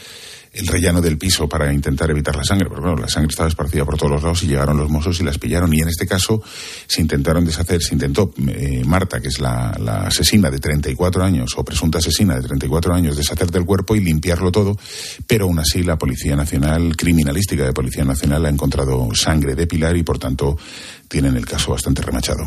[0.55, 2.69] el rellano del piso para intentar evitar la sangre.
[2.69, 5.25] Pero claro, la sangre estaba esparcida por todos los lados y llegaron los mozos y
[5.25, 5.73] las pillaron.
[5.75, 6.43] Y en este caso
[6.87, 11.53] se intentaron deshacer, se intentó eh, Marta, que es la, la asesina de 34 años,
[11.57, 14.77] o presunta asesina de 34 años, deshacer del cuerpo y limpiarlo todo.
[15.27, 19.97] Pero aún así la Policía Nacional, criminalística de Policía Nacional, ha encontrado sangre de Pilar
[19.97, 20.57] y por tanto
[21.09, 22.45] tienen el caso bastante remachado.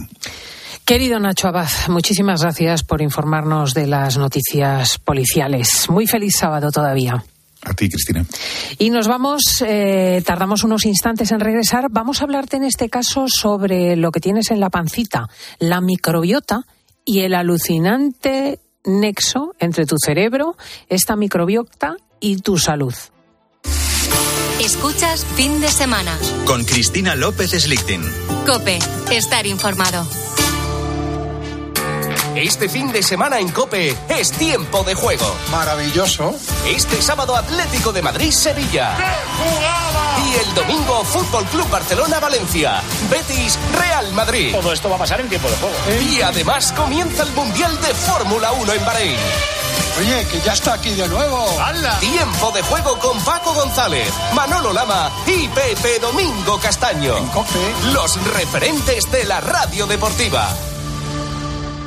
[0.86, 5.89] Querido Nacho Abad, muchísimas gracias por informarnos de las noticias policiales.
[5.89, 7.26] Muy feliz sábado todavía.
[7.63, 8.26] A ti, Cristina.
[8.78, 11.88] Y nos vamos, eh, tardamos unos instantes en regresar.
[11.89, 15.28] Vamos a hablarte en este caso sobre lo que tienes en la pancita,
[15.60, 16.62] la microbiota
[17.04, 20.56] y el alucinante nexo entre tu cerebro,
[20.88, 22.93] esta microbiota y tu salud.
[24.62, 26.17] Escuchas fin de semana.
[26.46, 28.02] Con Cristina López Slichting.
[28.46, 28.80] Cope,
[29.12, 30.06] estar informado.
[32.38, 35.26] Este fin de semana en Cope es tiempo de juego.
[35.50, 36.36] Maravilloso.
[36.67, 38.95] Este sábado Atlético de Madrid-Sevilla.
[40.23, 42.84] Y el domingo Fútbol Club Barcelona-Valencia.
[43.10, 44.52] Betis Real Madrid.
[44.54, 45.76] Todo esto va a pasar en tiempo de juego.
[46.12, 49.17] Y además comienza el Mundial de Fórmula 1 en Bahrein.
[50.00, 51.43] Oye, que ya está aquí de nuevo.
[51.60, 52.00] ¡Hala!
[52.00, 57.15] Tiempo de juego con Paco González, Manolo Lama y Pepe Domingo Castaño.
[57.93, 60.56] Los referentes de la radio deportiva.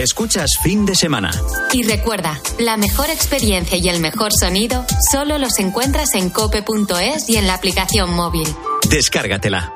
[0.00, 1.30] Escuchas fin de semana.
[1.72, 7.36] Y recuerda, la mejor experiencia y el mejor sonido solo los encuentras en cope.es y
[7.36, 8.48] en la aplicación móvil.
[8.88, 9.74] Descárgatela.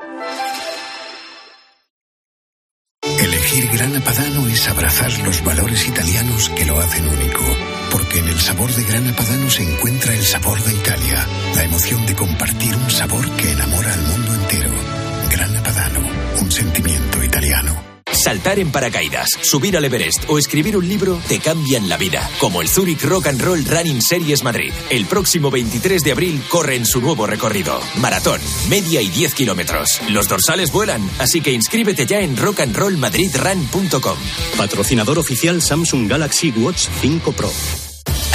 [3.03, 7.43] Elegir Grana Padano es abrazar los valores italianos que lo hacen único.
[7.91, 12.03] Porque en el sabor de Grana Padano se encuentra el sabor de Italia, la emoción
[12.07, 14.71] de compartir un sabor que enamora al mundo entero.
[15.29, 15.99] Grana Padano,
[16.41, 17.94] un sentimiento italiano.
[18.15, 22.61] Saltar en paracaídas, subir al Everest o escribir un libro te cambian la vida, como
[22.61, 24.73] el Zurich Rock and Roll Running Series Madrid.
[24.89, 27.79] El próximo 23 de abril corre en su nuevo recorrido.
[27.97, 30.01] Maratón, media y 10 kilómetros.
[30.09, 34.17] Los dorsales vuelan, así que inscríbete ya en rockandrollmadridrun.com.
[34.57, 37.51] Patrocinador oficial Samsung Galaxy Watch 5 Pro.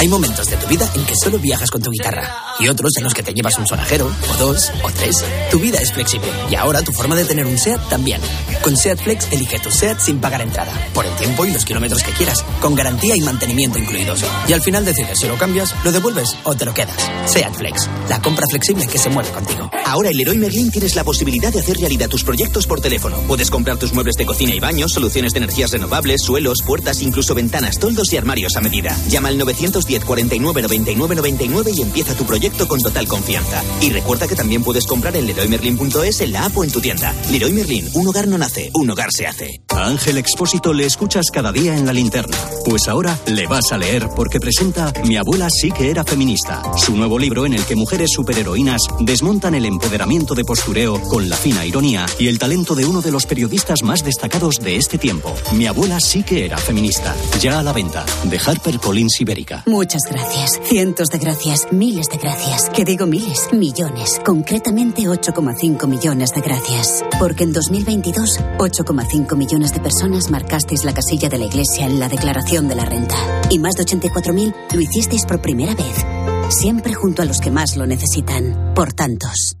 [0.01, 3.03] Hay momentos de tu vida en que solo viajas con tu guitarra y otros en
[3.03, 5.23] los que te llevas un sonajero, o dos, o tres.
[5.51, 8.19] Tu vida es flexible y ahora tu forma de tener un SEAT también.
[8.63, 12.01] Con SEAT Flex elige tu SEAT sin pagar entrada, por el tiempo y los kilómetros
[12.01, 14.25] que quieras, con garantía y mantenimiento incluidos.
[14.47, 16.97] Y al final decides si lo cambias, lo devuelves o te lo quedas.
[17.27, 19.69] SEAT Flex, la compra flexible que se mueve contigo.
[19.85, 23.17] Ahora en Leroy Merlin tienes la posibilidad de hacer realidad tus proyectos por teléfono.
[23.27, 27.35] Puedes comprar tus muebles de cocina y baños, soluciones de energías renovables, suelos, puertas, incluso
[27.35, 28.97] ventanas, toldos y armarios a medida.
[29.07, 33.63] Llama al 910 49 99 99 y empieza tu proyecto con total confianza.
[33.81, 37.13] Y recuerda que también puedes comprar en leroymerlin.es en la app o en tu tienda.
[37.29, 39.61] Leroy Merlin, un hogar no nace, un hogar se hace.
[39.81, 42.37] Ángel Expósito le escuchas cada día en la linterna.
[42.65, 46.61] Pues ahora le vas a leer porque presenta Mi abuela sí que era feminista.
[46.77, 51.35] Su nuevo libro en el que mujeres superheroínas desmontan el empoderamiento de postureo con la
[51.35, 55.33] fina ironía y el talento de uno de los periodistas más destacados de este tiempo.
[55.53, 57.15] Mi abuela sí que era feminista.
[57.39, 58.05] Ya a la venta.
[58.25, 59.63] De HarperCollins Ibérica.
[59.65, 60.59] Muchas gracias.
[60.63, 61.67] Cientos de gracias.
[61.71, 62.69] Miles de gracias.
[62.69, 63.49] Que digo miles.
[63.51, 64.21] Millones.
[64.25, 67.03] Concretamente 8,5 millones de gracias.
[67.19, 72.09] Porque en 2022, 8,5 millones de personas marcasteis la casilla de la Iglesia en la
[72.09, 73.15] declaración de la renta.
[73.49, 76.05] Y más de 84.000 lo hicisteis por primera vez.
[76.49, 78.73] Siempre junto a los que más lo necesitan.
[78.75, 79.60] Por tantos.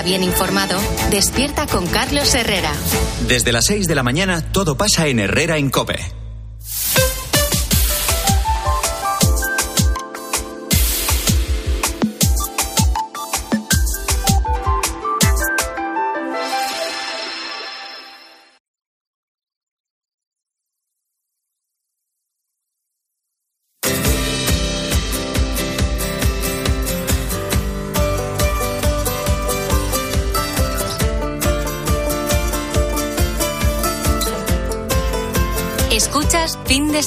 [0.00, 2.72] bien informado, despierta con Carlos Herrera.
[3.28, 6.21] Desde las 6 de la mañana todo pasa en Herrera en Cope.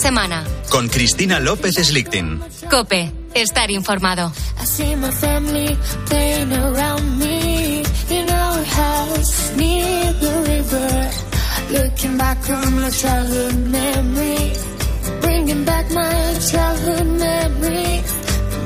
[0.06, 0.46] Semana.
[0.70, 2.40] Con Cristina López Slichting.
[2.70, 4.32] Cope, estar informado.
[4.62, 5.76] I see my family
[6.06, 7.82] playing around me
[8.12, 11.10] in our house near the river.
[11.72, 14.54] Looking back on my childhood memory,
[15.22, 18.14] bringing back my childhood memories.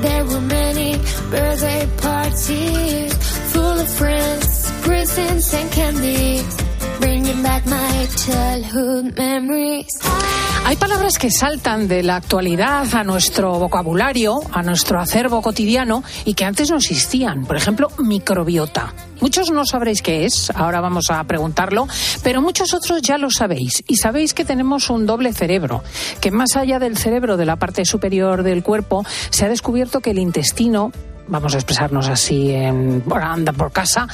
[0.02, 0.98] There were many
[1.30, 3.14] birthday parties
[3.52, 6.69] full of friends, presents and candies.
[10.66, 16.34] Hay palabras que saltan de la actualidad a nuestro vocabulario, a nuestro acervo cotidiano y
[16.34, 17.44] que antes no existían.
[17.44, 18.94] Por ejemplo, microbiota.
[19.20, 21.88] Muchos no sabréis qué es, ahora vamos a preguntarlo,
[22.22, 23.82] pero muchos otros ya lo sabéis.
[23.86, 25.82] Y sabéis que tenemos un doble cerebro,
[26.20, 30.12] que más allá del cerebro de la parte superior del cuerpo, se ha descubierto que
[30.12, 30.92] el intestino
[31.30, 34.06] vamos a expresarnos así en anda por casa,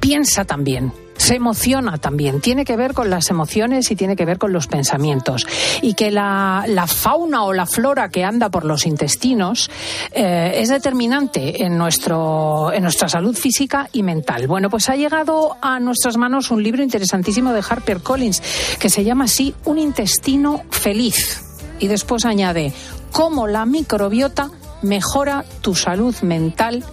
[0.00, 0.92] piensa también.
[1.16, 4.66] Se emociona también, tiene que ver con las emociones y tiene que ver con los
[4.66, 5.46] pensamientos.
[5.80, 9.70] Y que la, la fauna o la flora que anda por los intestinos
[10.10, 14.48] eh, es determinante en, nuestro, en nuestra salud física y mental.
[14.48, 18.42] Bueno, pues ha llegado a nuestras manos un libro interesantísimo de Harper Collins
[18.80, 21.44] que se llama así Un intestino feliz.
[21.78, 22.72] Y después añade
[23.12, 24.50] cómo la microbiota
[24.84, 26.84] mejora tu salud mental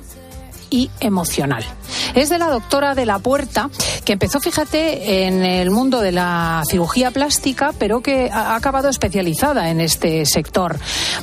[0.70, 1.64] y emocional.
[2.14, 3.70] Es de la doctora de la Puerta,
[4.04, 9.70] que empezó, fíjate, en el mundo de la cirugía plástica, pero que ha acabado especializada
[9.70, 10.78] en este sector.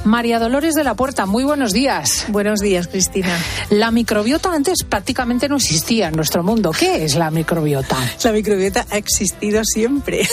[0.04, 2.24] María Dolores de la Puerta, muy buenos días.
[2.28, 3.36] Buenos días, Cristina.
[3.68, 6.70] La microbiota antes prácticamente no existía en nuestro mundo.
[6.70, 7.96] ¿Qué es la microbiota?
[8.24, 10.26] La microbiota ha existido siempre.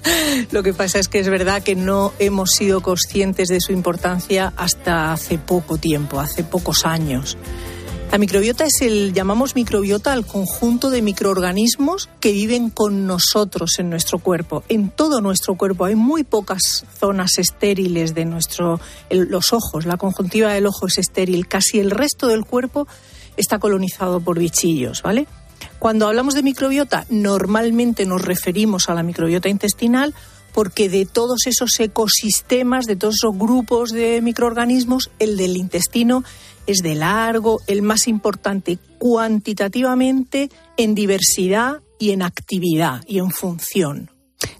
[0.50, 4.52] Lo que pasa es que es verdad que no hemos sido conscientes de su importancia
[4.58, 7.38] hasta hace poco tiempo, hace pocos años.
[8.12, 13.88] La microbiota es el, llamamos microbiota al conjunto de microorganismos que viven con nosotros en
[13.88, 15.86] nuestro cuerpo, en todo nuestro cuerpo.
[15.86, 21.48] Hay muy pocas zonas estériles de nuestro, los ojos, la conjuntiva del ojo es estéril,
[21.48, 22.86] casi el resto del cuerpo
[23.38, 25.26] está colonizado por bichillos, ¿vale?
[25.78, 30.14] Cuando hablamos de microbiota, normalmente nos referimos a la microbiota intestinal
[30.52, 36.24] porque de todos esos ecosistemas, de todos esos grupos de microorganismos, el del intestino
[36.66, 44.10] es de largo, el más importante cuantitativamente en diversidad y en actividad y en función.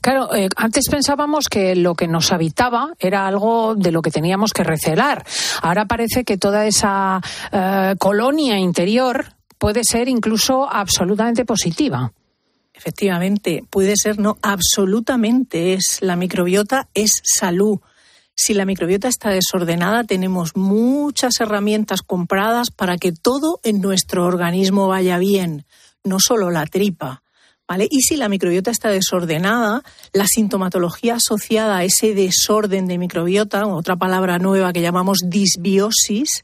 [0.00, 4.52] Claro, eh, antes pensábamos que lo que nos habitaba era algo de lo que teníamos
[4.52, 5.24] que recelar.
[5.60, 12.12] Ahora parece que toda esa eh, colonia interior puede ser incluso absolutamente positiva.
[12.74, 17.78] Efectivamente, puede ser no, absolutamente es la microbiota es salud.
[18.34, 24.88] Si la microbiota está desordenada, tenemos muchas herramientas compradas para que todo en nuestro organismo
[24.88, 25.66] vaya bien,
[26.02, 27.22] no solo la tripa.
[27.68, 27.86] ¿Vale?
[27.90, 33.96] Y si la microbiota está desordenada, la sintomatología asociada a ese desorden de microbiota, otra
[33.96, 36.42] palabra nueva que llamamos disbiosis,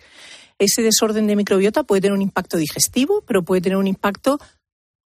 [0.58, 4.38] ese desorden de microbiota puede tener un impacto digestivo, pero puede tener un impacto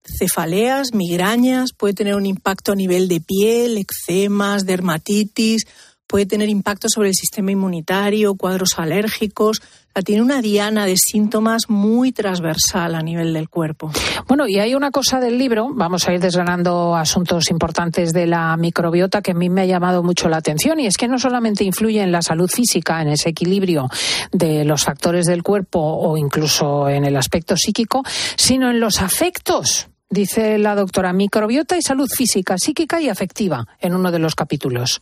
[0.03, 5.65] cefaleas, migrañas, puede tener un impacto a nivel de piel, eczemas, dermatitis,
[6.11, 9.61] puede tener impacto sobre el sistema inmunitario, cuadros alérgicos.
[10.03, 13.91] Tiene una diana de síntomas muy transversal a nivel del cuerpo.
[14.27, 18.57] Bueno, y hay una cosa del libro, vamos a ir desgranando asuntos importantes de la
[18.57, 21.63] microbiota que a mí me ha llamado mucho la atención y es que no solamente
[21.63, 23.89] influye en la salud física, en ese equilibrio
[24.33, 28.03] de los factores del cuerpo o incluso en el aspecto psíquico,
[28.35, 29.87] sino en los afectos.
[30.09, 35.01] Dice la doctora, microbiota y salud física, psíquica y afectiva en uno de los capítulos.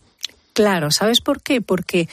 [0.53, 1.61] Claro, ¿sabes por qué?
[1.61, 2.07] Porque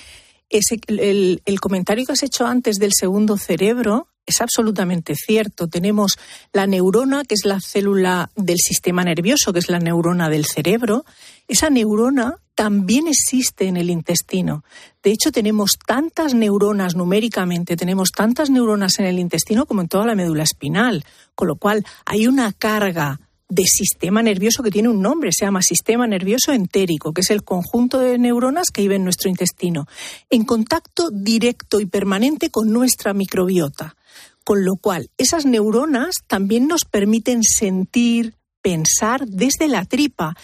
[0.48, 5.68] ese, el, el comentario que has hecho antes del segundo cerebro es absolutamente cierto.
[5.68, 6.18] Tenemos
[6.52, 11.04] la neurona, que es la célula del sistema nervioso, que es la neurona del cerebro.
[11.46, 14.64] Esa neurona también existe en el intestino.
[15.02, 20.06] De hecho, tenemos tantas neuronas numéricamente, tenemos tantas neuronas en el intestino como en toda
[20.06, 25.00] la médula espinal, con lo cual hay una carga de sistema nervioso que tiene un
[25.00, 29.04] nombre, se llama sistema nervioso entérico, que es el conjunto de neuronas que vive en
[29.04, 29.86] nuestro intestino,
[30.30, 33.96] en contacto directo y permanente con nuestra microbiota.
[34.44, 40.36] Con lo cual, esas neuronas también nos permiten sentir, pensar desde la tripa.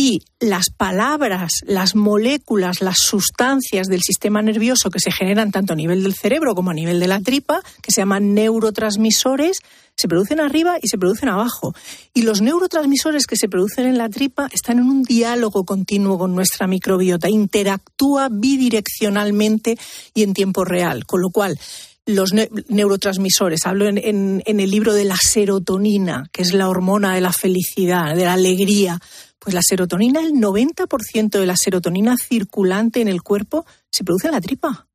[0.00, 5.76] Y las palabras, las moléculas, las sustancias del sistema nervioso que se generan tanto a
[5.76, 9.58] nivel del cerebro como a nivel de la tripa, que se llaman neurotransmisores,
[9.96, 11.74] se producen arriba y se producen abajo.
[12.14, 16.32] Y los neurotransmisores que se producen en la tripa están en un diálogo continuo con
[16.32, 19.76] nuestra microbiota, interactúa bidireccionalmente
[20.14, 21.06] y en tiempo real.
[21.06, 21.58] Con lo cual,
[22.06, 27.20] los ne neurotransmisores, hablo en el libro de la serotonina, que es la hormona de
[27.20, 29.00] la felicidad, de la alegría.
[29.48, 34.34] Pues la serotonina, el 90% de la serotonina circulante en el cuerpo se produce en
[34.34, 34.86] la tripa.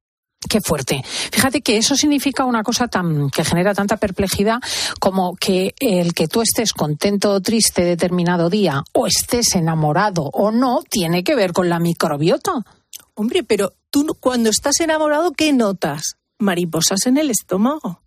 [0.47, 1.01] Qué fuerte.
[1.32, 4.60] Fíjate que eso significa una cosa tan que genera tanta perplejidad
[4.99, 10.51] como que el que tú estés contento o triste determinado día o estés enamorado o
[10.51, 12.51] no tiene que ver con la microbiota.
[13.16, 16.16] Hombre, pero Tú cuando estás enamorado, ¿qué notas?
[16.39, 18.03] Mariposas en el estómago.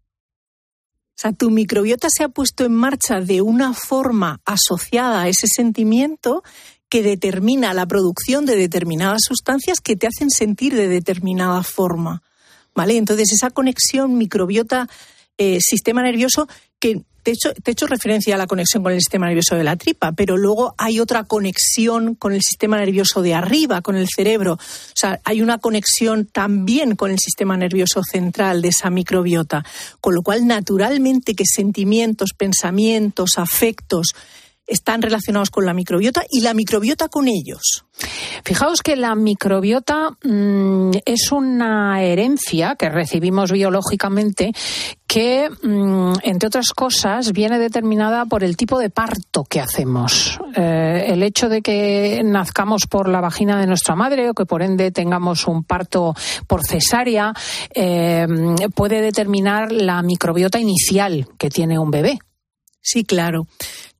[1.16, 5.46] O sea, tu microbiota se ha puesto en marcha de una forma asociada a ese
[5.46, 6.44] sentimiento
[6.90, 12.22] que determina la producción de determinadas sustancias que te hacen sentir de determinada forma.
[12.74, 12.98] ¿Vale?
[12.98, 16.48] Entonces, esa conexión microbiota-sistema eh, nervioso
[16.78, 20.12] que te he, hecho, referencia a la conexión con el sistema nervioso de la tripa,
[20.12, 24.52] pero luego hay otra conexión con el sistema nervioso de arriba, con el cerebro.
[24.52, 24.58] O
[24.94, 29.64] sea, hay una conexión también con el sistema nervioso central de esa microbiota.
[30.00, 34.14] Con lo cual, naturalmente, que sentimientos, pensamientos, afectos,
[34.66, 37.84] están relacionados con la microbiota y la microbiota con ellos.
[38.44, 44.52] Fijaos que la microbiota mm, es una herencia que recibimos biológicamente
[45.06, 50.38] que, mm, entre otras cosas, viene determinada por el tipo de parto que hacemos.
[50.54, 54.62] Eh, el hecho de que nazcamos por la vagina de nuestra madre o que por
[54.62, 56.14] ende tengamos un parto
[56.46, 57.32] por cesárea
[57.74, 58.26] eh,
[58.74, 62.18] puede determinar la microbiota inicial que tiene un bebé.
[62.86, 63.48] Sí, claro.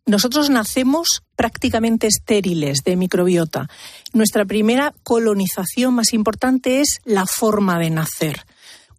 [0.09, 3.69] Nosotros nacemos prácticamente estériles de microbiota.
[4.13, 8.47] Nuestra primera colonización más importante es la forma de nacer.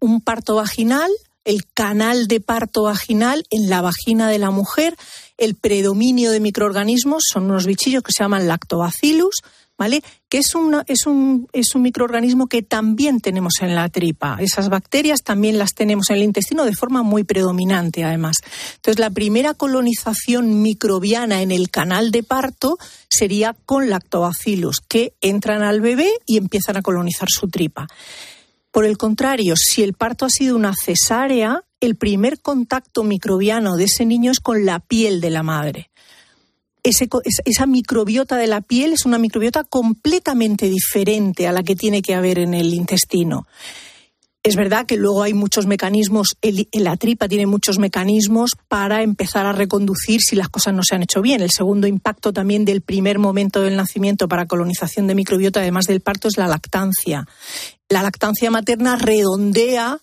[0.01, 1.09] Un parto vaginal,
[1.45, 4.97] el canal de parto vaginal en la vagina de la mujer,
[5.37, 9.35] el predominio de microorganismos, son unos bichillos que se llaman lactobacillus,
[9.77, 10.03] ¿vale?
[10.29, 10.47] Que es
[10.87, 14.37] es, un, es un microorganismo que también tenemos en la tripa.
[14.39, 18.37] Esas bacterias también las tenemos en el intestino de forma muy predominante, además.
[18.75, 22.77] Entonces, la primera colonización microbiana en el canal de parto
[23.09, 27.87] sería con lactobacillus, que entran al bebé y empiezan a colonizar su tripa.
[28.71, 33.85] Por el contrario, si el parto ha sido una cesárea, el primer contacto microbiano de
[33.85, 35.89] ese niño es con la piel de la madre
[36.89, 42.15] esa microbiota de la piel es una microbiota completamente diferente a la que tiene que
[42.15, 43.47] haber en el intestino.
[44.43, 46.37] Es verdad que luego hay muchos mecanismos,
[46.71, 51.03] la tripa tiene muchos mecanismos para empezar a reconducir si las cosas no se han
[51.03, 51.41] hecho bien.
[51.41, 55.99] El segundo impacto también del primer momento del nacimiento para colonización de microbiota, además del
[55.99, 57.27] parto, es la lactancia.
[57.89, 59.99] La lactancia materna redondea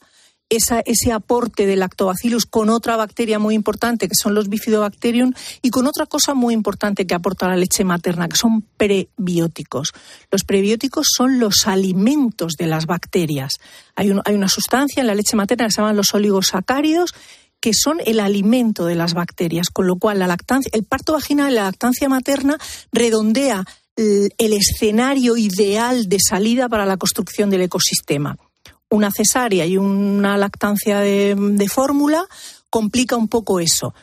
[0.48, 5.32] ese aporte del lactobacillus con otra bacteria muy importante, que son los bifidobacterium,
[5.62, 9.92] y con otra cosa muy importante que aporta la leche materna, que son prebióticos.
[10.30, 13.54] Los prebióticos son los alimentos de las bacterias.
[13.96, 17.14] Hay, hay una sustancia en la leche materna que se llaman los oligosacáridos,
[17.60, 21.50] que son el alimento de las bacterias, con lo cual la lactancia, el parto vaginal
[21.50, 22.58] y la lactancia materna
[22.92, 23.64] redondea
[23.96, 28.36] el escenario ideal de salida para la construcción del ecosistema
[28.94, 32.26] una cesárea y una lactancia de, fórmula
[32.70, 33.94] complica un poco eso.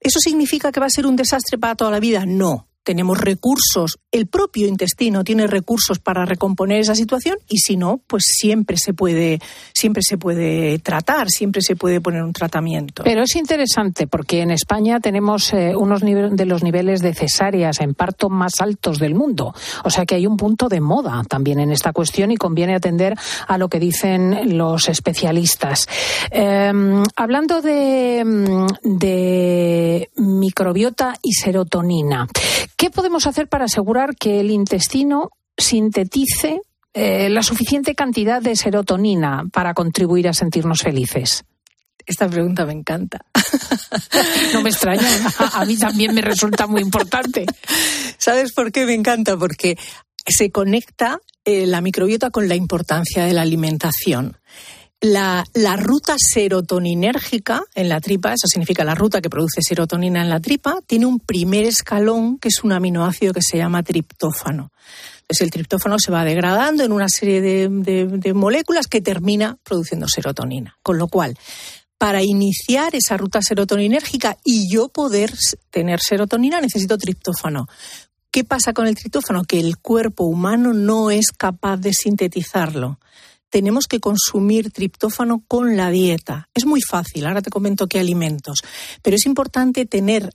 [0.00, 2.24] ¿Eso significa que va a ser un desastre para toda la vida?
[2.26, 8.00] No tenemos recursos, el propio intestino tiene recursos para recomponer esa situación y si no,
[8.06, 9.40] pues siempre se puede,
[9.74, 13.02] siempre se puede tratar, siempre se puede poner un tratamiento.
[13.02, 17.94] Pero es interesante porque en España tenemos eh, unos de los niveles de cesáreas en
[17.94, 19.52] parto más altos del mundo.
[19.82, 23.14] O sea que hay un punto de moda también en esta cuestión y conviene atender
[23.48, 25.88] a lo que dicen los especialistas.
[26.30, 28.22] Em, hablando de,
[28.84, 32.28] de microbiota y serotonina.
[32.76, 36.60] ¿Qué podemos hacer para asegurar que el intestino sintetice
[36.92, 41.44] eh, la suficiente cantidad de serotonina para contribuir a sentirnos felices?
[42.04, 43.24] Esta pregunta me encanta.
[44.52, 45.08] No me extraña,
[45.52, 47.44] a mí también me resulta muy importante.
[48.16, 49.36] ¿Sabes por qué me encanta?
[49.36, 49.76] Porque
[50.26, 54.38] se conecta eh, la microbiota con la importancia de la alimentación.
[55.02, 55.44] La,
[55.76, 60.80] ruta serotoninérgica en la tripa, eso significa la ruta que produce serotonina en la tripa,
[60.86, 64.72] tiene un primer escalón que es un aminoácido que se llama triptófano.
[65.20, 70.78] Entonces el triptófano se va degradando en una serie de, moléculas que termina produciendo serotonina.
[70.82, 71.36] Con lo cual,
[71.98, 75.34] para iniciar esa ruta serotoninérgica y yo poder
[75.70, 77.66] tener serotonina necesito triptófano.
[78.30, 79.44] ¿Qué pasa con el triptófano?
[79.44, 82.98] Que el cuerpo humano no es capaz de sintetizarlo
[83.50, 86.48] tenemos que consumir triptófano con la dieta.
[86.54, 88.62] Es muy fácil, ahora te comento qué alimentos,
[89.02, 90.30] pero es importante tener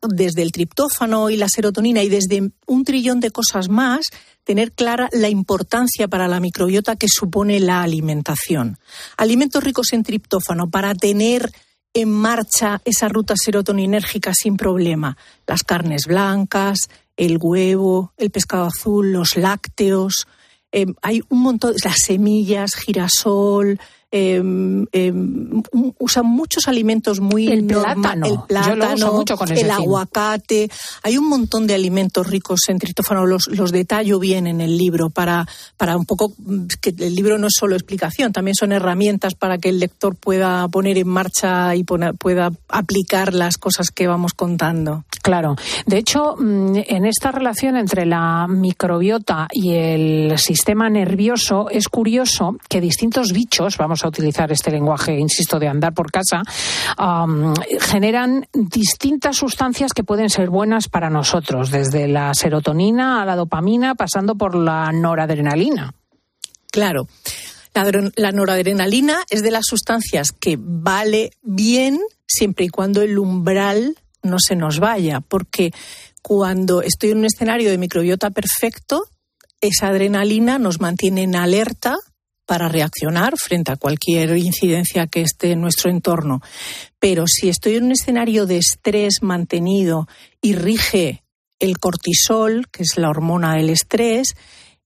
[0.00, 4.06] desde el triptófano y la serotonina y desde un trillón de cosas más,
[4.44, 8.78] tener clara la importancia para la microbiota que supone la alimentación.
[9.16, 11.50] Alimentos ricos en triptófano para tener
[11.94, 15.16] en marcha esa ruta serotoninérgica sin problema.
[15.46, 20.28] Las carnes blancas, el huevo, el pescado azul, los lácteos,
[20.72, 23.80] eh, hay un montón, las semillas, girasol,
[24.10, 25.62] em, em,
[25.98, 28.26] usan muchos alimentos muy el plátano.
[28.26, 30.70] el plátano, mucho con el aguacate.
[31.02, 33.26] Hay un montón de alimentos ricos en triptófano.
[33.26, 35.46] Los, los detallo bien en el libro para,
[35.76, 39.58] para un poco mm, que el libro no es solo explicación, también son herramientas para
[39.58, 44.32] que el lector pueda poner en marcha y pone- pueda aplicar las cosas que vamos
[44.34, 45.04] contando.
[45.22, 45.56] Claro.
[45.86, 52.56] De hecho, mm, en esta relación entre la microbiota y el sistema nervioso es curioso
[52.68, 56.42] que distintos bichos, vamos a utilizar este lenguaje, insisto, de andar por casa,
[57.80, 63.94] generan distintas sustancias que pueden ser buenas para nosotros, desde la serotonina a la dopamina,
[63.94, 65.94] pasando por la noradrenalina.
[66.70, 67.08] Claro.
[67.74, 74.38] La noradrenalina es de las sustancias que vale bien siempre y cuando el umbral no
[74.40, 75.72] se nos vaya, porque
[76.22, 79.04] cuando estoy en un escenario de microbiota perfecto,
[79.60, 81.96] esa adrenalina nos mantiene en alerta
[82.48, 86.40] para reaccionar frente a cualquier incidencia que esté en nuestro entorno.
[86.98, 90.08] Pero si estoy en un escenario de estrés mantenido
[90.40, 91.22] y rige
[91.58, 94.28] el cortisol, que es la hormona del estrés,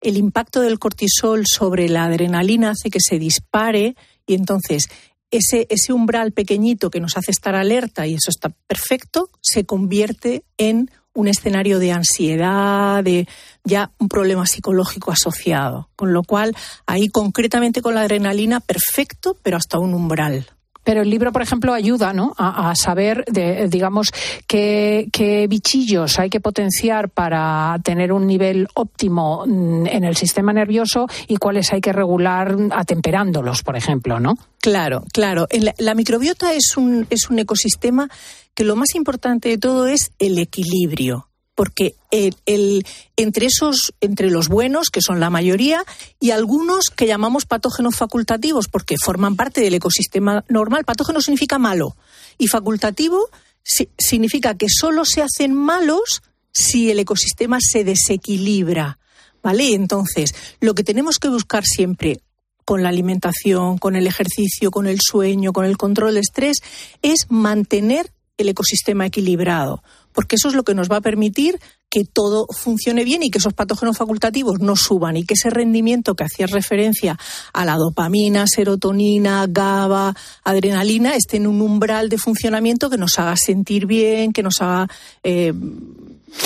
[0.00, 3.94] el impacto del cortisol sobre la adrenalina hace que se dispare
[4.26, 4.88] y entonces
[5.30, 10.42] ese, ese umbral pequeñito que nos hace estar alerta y eso está perfecto, se convierte
[10.58, 13.28] en un escenario de ansiedad, de
[13.64, 15.88] ya un problema psicológico asociado.
[15.96, 16.56] Con lo cual,
[16.86, 20.46] ahí concretamente con la adrenalina, perfecto, pero hasta un umbral.
[20.84, 22.34] Pero el libro, por ejemplo, ayuda ¿no?
[22.36, 24.10] a, a saber, de, digamos,
[24.48, 30.52] qué, qué bichillos hay que potenciar para tener un nivel óptimo mm, en el sistema
[30.52, 34.34] nervioso y cuáles hay que regular atemperándolos, por ejemplo, ¿no?
[34.60, 35.46] Claro, claro.
[35.52, 38.08] La, la microbiota es un, es un ecosistema
[38.54, 41.28] que lo más importante de todo es el equilibrio.
[41.54, 42.86] Porque el, el-
[43.16, 45.84] entre esos, entre los buenos, que son la mayoría,
[46.18, 50.84] y algunos que llamamos patógenos facultativos, porque forman parte del ecosistema normal.
[50.84, 51.96] Patógeno significa malo.
[52.38, 53.28] Y facultativo
[53.62, 56.22] si- significa que solo se hacen malos
[56.52, 58.98] si el ecosistema se desequilibra.
[59.42, 59.74] ¿Vale?
[59.74, 62.20] Entonces, lo que tenemos que buscar siempre
[62.64, 66.58] con la alimentación, con el ejercicio, con el sueño, con el control de estrés,
[67.02, 69.82] es mantener el ecosistema equilibrado,
[70.12, 71.58] porque eso es lo que nos va a permitir
[71.90, 76.14] que todo funcione bien y que esos patógenos facultativos no suban y que ese rendimiento
[76.14, 77.18] que hacía referencia
[77.52, 83.36] a la dopamina, serotonina, GABA, adrenalina, esté en un umbral de funcionamiento que nos haga
[83.36, 84.88] sentir bien, que nos haga
[85.22, 85.52] eh,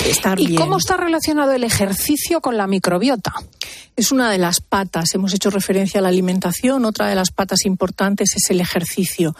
[0.05, 0.61] estar ¿Y bien.
[0.61, 3.33] cómo está relacionado el ejercicio con la microbiota?
[3.95, 5.13] Es una de las patas.
[5.15, 6.85] Hemos hecho referencia a la alimentación.
[6.85, 9.35] Otra de las patas importantes es el ejercicio.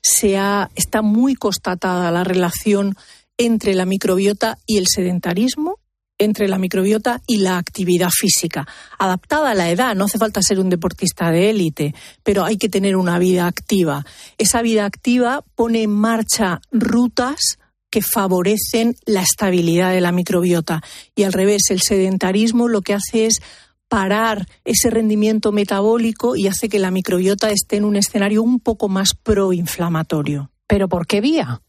[0.00, 2.96] Se ha- está muy constatada la relación
[3.40, 5.78] entre la microbiota y el sedentarismo,
[6.18, 8.68] entre la microbiota y la actividad física.
[8.98, 12.68] Adaptada a la edad, no hace falta ser un deportista de élite, pero hay que
[12.68, 14.04] tener una vida activa.
[14.36, 20.82] Esa vida activa pone en marcha rutas que favorecen la estabilidad de la microbiota.
[21.16, 23.40] Y al revés, el sedentarismo lo que hace es
[23.88, 28.90] parar ese rendimiento metabólico y hace que la microbiota esté en un escenario un poco
[28.90, 30.52] más proinflamatorio.
[30.66, 31.62] ¿Pero por qué vía?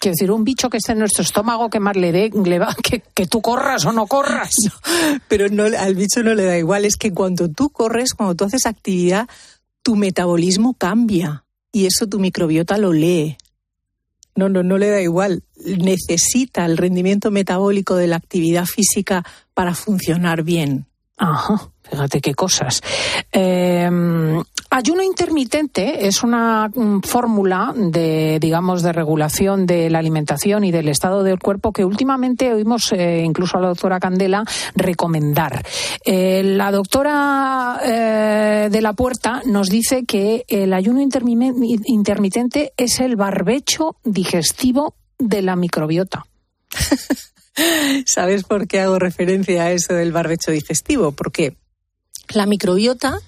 [0.00, 2.74] Quiero decir, un bicho que esté en nuestro estómago, que más le dé, le va,
[2.82, 4.54] que, que tú corras o no corras.
[5.28, 8.66] Pero al bicho no le da igual, es que cuando tú corres, cuando tú haces
[8.66, 9.28] actividad,
[9.82, 13.36] tu metabolismo cambia y eso tu microbiota lo lee.
[14.36, 15.42] No, no, no le da igual.
[15.64, 20.86] Necesita el rendimiento metabólico de la actividad física para funcionar bien.
[21.18, 22.80] Ajá, fíjate qué cosas.
[23.32, 23.90] Eh,
[24.70, 30.88] ayuno intermitente es una mm, fórmula de, digamos, de regulación de la alimentación y del
[30.88, 34.44] estado del cuerpo que últimamente oímos eh, incluso a la doctora Candela
[34.74, 35.64] recomendar.
[36.04, 43.16] Eh, la doctora eh, de la Puerta nos dice que el ayuno intermitente es el
[43.16, 46.24] barbecho digestivo de la microbiota.
[48.06, 51.12] ¿Sabes por qué hago referencia a eso del barbecho digestivo?
[51.12, 51.56] Porque
[52.30, 53.18] la microbiota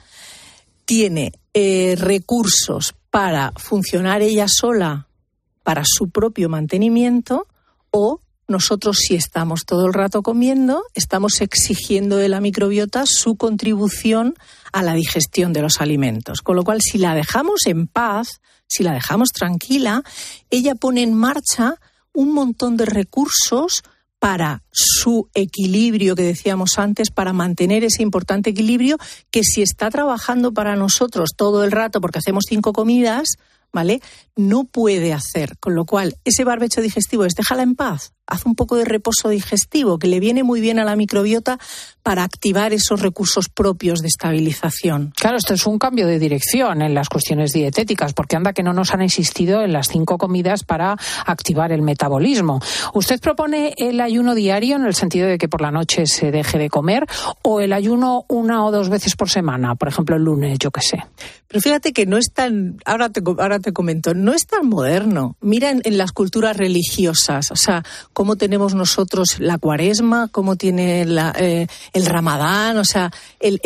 [0.84, 5.06] tiene eh, recursos para funcionar ella sola
[5.62, 7.46] para su propio mantenimiento
[7.90, 8.20] o
[8.50, 14.34] nosotros si estamos todo el rato comiendo, estamos exigiendo de la microbiota su contribución
[14.72, 16.42] a la digestión de los alimentos.
[16.42, 20.02] Con lo cual, si la dejamos en paz, si la dejamos tranquila,
[20.50, 21.76] ella pone en marcha
[22.12, 23.84] un montón de recursos
[24.20, 28.98] para su equilibrio que decíamos antes, para mantener ese importante equilibrio
[29.32, 33.38] que si está trabajando para nosotros todo el rato porque hacemos cinco comidas,
[33.72, 34.00] ¿vale?
[34.36, 35.56] No puede hacer.
[35.58, 39.28] Con lo cual, ese barbecho digestivo es déjala en paz, haz un poco de reposo
[39.28, 41.58] digestivo, que le viene muy bien a la microbiota
[42.02, 45.12] para activar esos recursos propios de estabilización.
[45.16, 48.72] Claro, esto es un cambio de dirección en las cuestiones dietéticas, porque anda que no
[48.72, 52.60] nos han existido en las cinco comidas para activar el metabolismo.
[52.94, 56.58] ¿Usted propone el ayuno diario en el sentido de que por la noche se deje
[56.58, 57.06] de comer
[57.42, 60.80] o el ayuno una o dos veces por semana, por ejemplo el lunes, yo qué
[60.80, 61.04] sé?
[61.50, 65.36] Pero fíjate que no es tan, ahora te, ahora te comento, no es tan moderno.
[65.40, 67.82] Mira en, las culturas religiosas, o sea,
[68.20, 71.06] cómo tenemos nosotros la cuaresma, cómo tiene
[71.38, 73.10] eh, el ramadán, o sea,
[73.40, 73.56] el,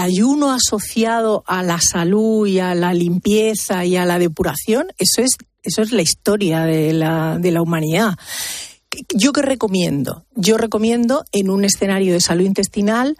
[0.00, 5.36] ayuno asociado a la salud y a la limpieza y a la depuración, eso es,
[5.62, 8.14] eso es la historia de la, de la humanidad.
[9.14, 10.24] ¿Yo qué recomiendo?
[10.34, 13.16] Yo recomiendo en un escenario de salud intestinal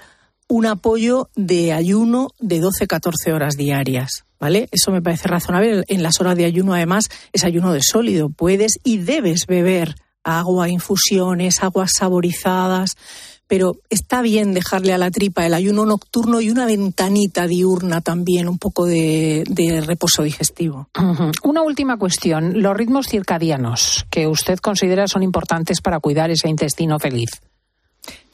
[0.48, 4.24] un apoyo de ayuno de 12-14 horas diarias.
[4.42, 4.68] ¿Vale?
[4.72, 5.84] Eso me parece razonable.
[5.86, 8.28] En las horas de ayuno, además, es ayuno de sólido.
[8.28, 12.96] Puedes y debes beber agua, infusiones, aguas saborizadas,
[13.46, 18.48] pero está bien dejarle a la tripa el ayuno nocturno y una ventanita diurna también,
[18.48, 20.88] un poco de, de, reposo digestivo.
[21.44, 26.98] Una última cuestión, los ritmos circadianos que usted considera son importantes para cuidar ese intestino
[26.98, 27.30] feliz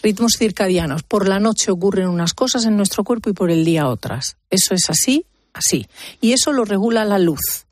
[0.02, 1.02] ritmos circadianos.
[1.02, 4.36] Por la noche ocurren unas cosas en nuestro cuerpo y por el día otras.
[4.48, 5.86] Eso es así, así.
[6.20, 7.66] Y eso lo regula la luz.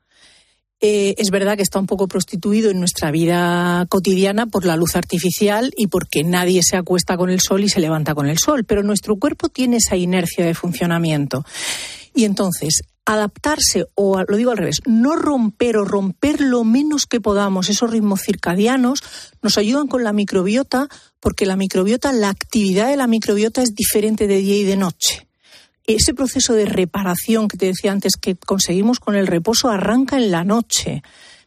[0.81, 4.95] Eh, es verdad que está un poco prostituido en nuestra vida cotidiana por la luz
[4.95, 8.65] artificial y porque nadie se acuesta con el sol y se levanta con el sol,
[8.65, 11.45] pero nuestro cuerpo tiene esa inercia de funcionamiento.
[12.15, 17.21] Y entonces, adaptarse, o lo digo al revés, no romper o romper lo menos que
[17.21, 19.03] podamos esos ritmos circadianos,
[19.43, 20.89] nos ayudan con la microbiota,
[21.21, 25.27] porque la microbiota, la actividad de la microbiota es diferente de día y de noche.
[25.87, 30.33] Ese proceso de reparación que te decía antes que conseguimos con el reposo arranca en
[30.33, 31.03] la noche.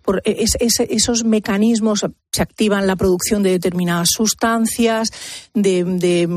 [0.10, 5.12] Por esos mecanismos se activan la producción de determinadas sustancias,
[5.54, 6.28] de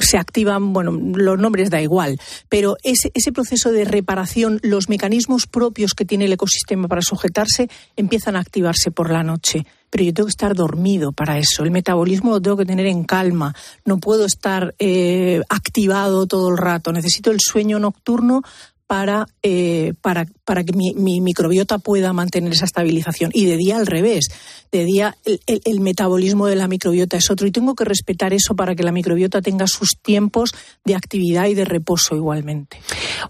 [0.00, 5.46] se activan, bueno, los nombres da igual, pero ese, ese proceso de reparación, los mecanismos
[5.46, 9.64] propios que tiene el ecosistema para sujetarse empiezan a activarse por la noche.
[9.88, 11.62] Pero yo tengo que estar dormido para eso.
[11.62, 13.54] El metabolismo lo tengo que tener en calma.
[13.84, 16.92] No puedo estar eh, activado todo el rato.
[16.92, 18.42] Necesito el sueño nocturno
[18.86, 23.30] para, eh, para, para, que mi, microbiota pueda mantener esa estabilización.
[23.34, 24.28] Y de día al revés.
[24.70, 27.46] De día el, el, metabolismo de la microbiota es otro.
[27.46, 31.54] Y tengo que respetar eso para que la microbiota tenga sus tiempos de actividad y
[31.54, 32.78] de reposo igualmente.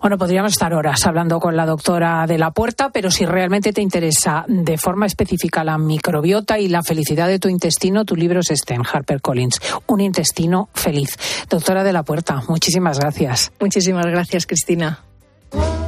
[0.01, 3.81] Bueno, podríamos estar horas hablando con la doctora de la puerta, pero si realmente te
[3.81, 8.51] interesa de forma específica la microbiota y la felicidad de tu intestino, tu libro es
[8.51, 11.17] este en HarperCollins, Un intestino feliz.
[11.49, 13.53] Doctora de la puerta, muchísimas gracias.
[13.61, 15.07] Muchísimas gracias, Cristina.
[15.53, 15.86] Oh.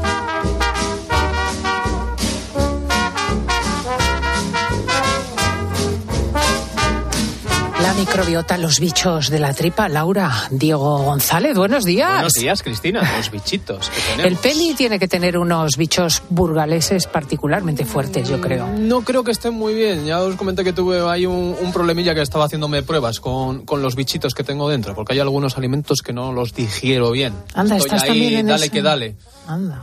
[7.99, 9.89] Microbiota, los bichos de la tripa.
[9.89, 12.13] Laura, Diego González, buenos días.
[12.13, 14.25] Buenos días, Cristina, los bichitos que tenemos.
[14.25, 18.69] El peli tiene que tener unos bichos burgaleses particularmente fuertes, yo creo.
[18.69, 20.07] No creo que estén muy bien.
[20.07, 23.97] Ya os comenté que tuve ahí un, problemilla que estaba haciéndome pruebas con, con, los
[23.97, 27.35] bichitos que tengo dentro, porque hay algunos alimentos que no los digiero bien.
[27.55, 29.17] Anda, estás también en dale que dale.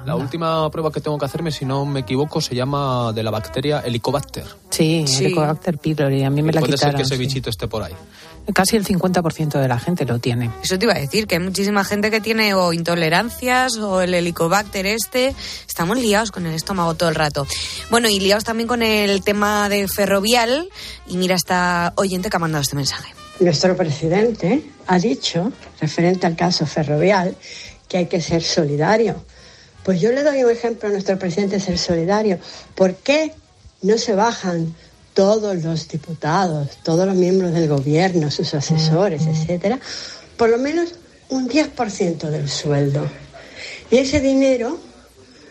[0.06, 3.32] La última prueba que tengo que hacerme, si no me equivoco, se llama de la
[3.32, 4.46] bacteria Helicobacter.
[4.70, 6.24] Sí, Helicobacter pylori.
[6.24, 6.94] A mí me la puede quitaron.
[6.94, 7.94] Puede ser que ese bichito esté por ahí.
[8.54, 10.52] Casi el 50% de la gente lo tiene.
[10.62, 14.14] Eso te iba a decir, que hay muchísima gente que tiene o intolerancias o el
[14.14, 15.34] helicobacter este.
[15.68, 17.48] Estamos liados con el estómago todo el rato.
[17.90, 20.70] Bueno, y liados también con el tema de ferrovial.
[21.08, 23.14] Y mira esta oyente que ha mandado este mensaje.
[23.40, 25.52] Nuestro presidente ha dicho,
[25.82, 27.36] referente al caso ferrovial,
[27.88, 29.26] que hay que ser solidario.
[29.84, 32.40] Pues yo le doy un ejemplo a nuestro presidente ser solidario.
[32.76, 33.34] ¿Por qué
[33.82, 34.76] no se bajan
[35.16, 39.80] todos los diputados, todos los miembros del gobierno, sus asesores, etcétera,
[40.38, 40.94] por lo menos
[41.30, 43.10] un 10% del sueldo.
[43.90, 44.78] Y ese dinero,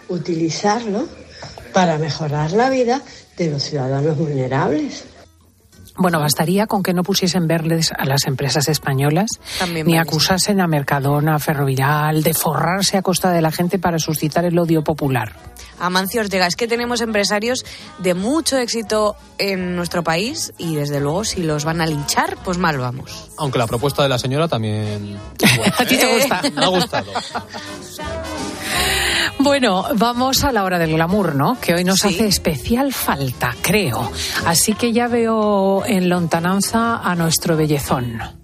[0.08, 1.08] utilizarlo
[1.72, 3.02] para mejorar la vida
[3.36, 5.04] de los ciudadanos vulnerables.
[5.96, 9.30] Bueno, bastaría con que no pusiesen verles a las empresas españolas,
[9.84, 14.44] ni acusasen a Mercadona, a Ferrovial, de forrarse a costa de la gente para suscitar
[14.44, 15.32] el odio popular.
[15.78, 17.64] Amancio Ortega, es que tenemos empresarios
[17.98, 22.58] de mucho éxito en nuestro país y desde luego si los van a linchar, pues
[22.58, 23.30] mal vamos.
[23.38, 25.18] Aunque la propuesta de la señora también...
[25.78, 26.42] ¿A ti te gusta?
[26.54, 27.12] Me ha gustado.
[29.38, 31.58] Bueno, vamos a la hora del glamour, ¿no?
[31.60, 34.10] Que hoy nos hace especial falta, creo.
[34.46, 38.43] Así que ya veo en lontananza a nuestro bellezón.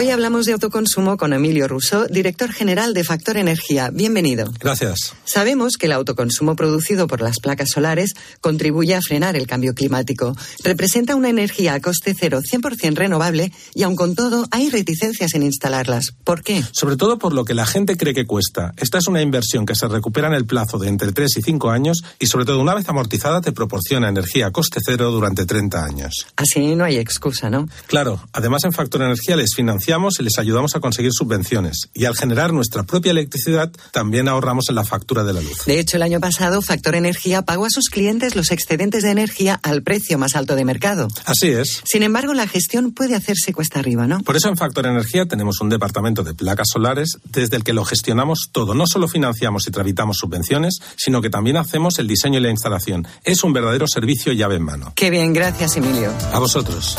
[0.00, 3.90] Hoy hablamos de autoconsumo con Emilio Russo, director general de Factor Energía.
[3.92, 4.52] Bienvenido.
[4.60, 5.14] Gracias.
[5.24, 10.36] Sabemos que el autoconsumo producido por las placas solares contribuye a frenar el cambio climático.
[10.62, 15.42] Representa una energía a coste cero, 100% renovable y aun con todo hay reticencias en
[15.42, 16.12] instalarlas.
[16.22, 16.62] ¿Por qué?
[16.70, 18.74] Sobre todo por lo que la gente cree que cuesta.
[18.76, 21.70] Esta es una inversión que se recupera en el plazo de entre 3 y 5
[21.70, 25.84] años y sobre todo una vez amortizada te proporciona energía a coste cero durante 30
[25.84, 26.28] años.
[26.36, 27.68] Así no hay excusa, ¿no?
[27.88, 28.22] Claro.
[28.32, 29.58] Además en Factor Energía les
[29.88, 31.88] financiamos y les ayudamos a conseguir subvenciones.
[31.94, 35.64] Y al generar nuestra propia electricidad, también ahorramos en la factura de la luz.
[35.64, 39.58] De hecho, el año pasado, Factor Energía pagó a sus clientes los excedentes de energía
[39.62, 41.08] al precio más alto de mercado.
[41.24, 41.80] Así es.
[41.84, 44.20] Sin embargo, la gestión puede hacerse cuesta arriba, ¿no?
[44.20, 47.84] Por eso en Factor Energía tenemos un departamento de placas solares desde el que lo
[47.84, 48.74] gestionamos todo.
[48.74, 53.06] No solo financiamos y tramitamos subvenciones, sino que también hacemos el diseño y la instalación.
[53.24, 54.92] Es un verdadero servicio llave en mano.
[54.94, 56.12] Qué bien, gracias, Emilio.
[56.32, 56.98] A vosotros.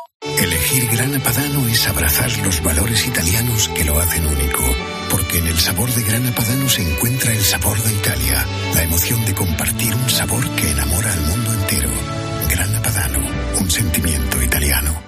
[0.23, 4.63] Elegir Grana Padano es abrazar los valores italianos que lo hacen único.
[5.09, 8.45] Porque en el sabor de Grana Padano se encuentra el sabor de Italia,
[8.75, 11.89] la emoción de compartir un sabor que enamora al mundo entero.
[12.49, 13.19] Grana Padano,
[13.59, 15.01] un sentimiento italiano.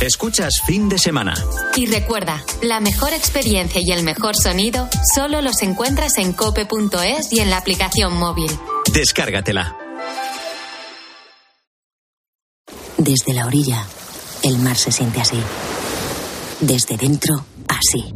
[0.00, 1.34] Escuchas fin de semana.
[1.76, 7.40] Y recuerda, la mejor experiencia y el mejor sonido solo los encuentras en cope.es y
[7.40, 8.50] en la aplicación móvil.
[8.92, 9.81] Descárgatela.
[13.02, 13.84] Desde la orilla,
[14.44, 15.36] el mar se siente así.
[16.60, 18.14] Desde dentro, así.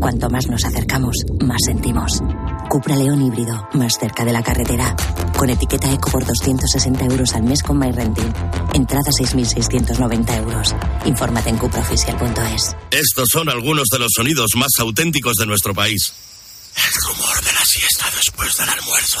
[0.00, 1.14] Cuanto más nos acercamos,
[1.44, 2.22] más sentimos.
[2.70, 4.96] Cupra León híbrido, más cerca de la carretera.
[5.36, 8.32] Con etiqueta eco por 260 euros al mes con MyRenting.
[8.72, 10.74] Entrada 6.690 euros.
[11.04, 12.76] Infórmate en cupraoficial.es.
[12.90, 16.14] Estos son algunos de los sonidos más auténticos de nuestro país.
[16.74, 19.20] El rumor de la siesta después del almuerzo.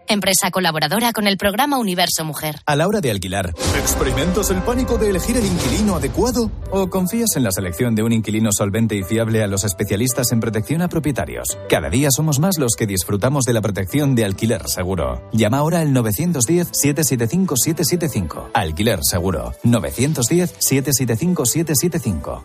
[0.13, 2.55] Empresa colaboradora con el programa Universo Mujer.
[2.65, 6.51] A la hora de alquilar, ¿experimentas el pánico de elegir el inquilino adecuado?
[6.71, 10.39] ¿O confías en la selección de un inquilino solvente y fiable a los especialistas en
[10.39, 11.59] protección a propietarios?
[11.69, 15.29] Cada día somos más los que disfrutamos de la protección de alquiler seguro.
[15.31, 18.49] Llama ahora al 910-775-775.
[18.53, 19.53] Alquiler seguro.
[19.63, 22.43] 910-775-775.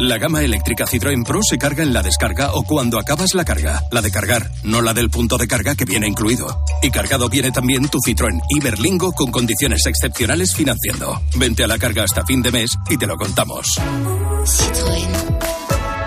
[0.00, 3.82] La gama eléctrica Citroën Pro se carga en la descarga o cuando acabas la carga.
[3.90, 6.64] La de cargar, no la del punto de carga que viene incluido.
[6.82, 6.90] Y
[7.30, 11.20] viene también tu Citroën Iberlingo con condiciones excepcionales financiando.
[11.36, 13.80] Vente a la carga hasta fin de mes y te lo contamos.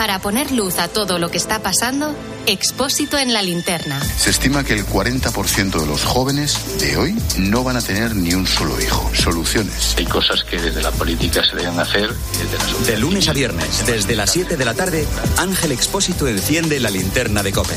[0.00, 4.00] Para poner luz a todo lo que está pasando, Expósito en la linterna.
[4.02, 8.32] Se estima que el 40% de los jóvenes de hoy no van a tener ni
[8.32, 9.10] un solo hijo.
[9.14, 9.94] Soluciones.
[9.98, 12.14] Hay cosas que desde la política se deben hacer.
[12.86, 17.42] De lunes a viernes, desde las 7 de la tarde, Ángel Expósito enciende la linterna
[17.42, 17.76] de Cope.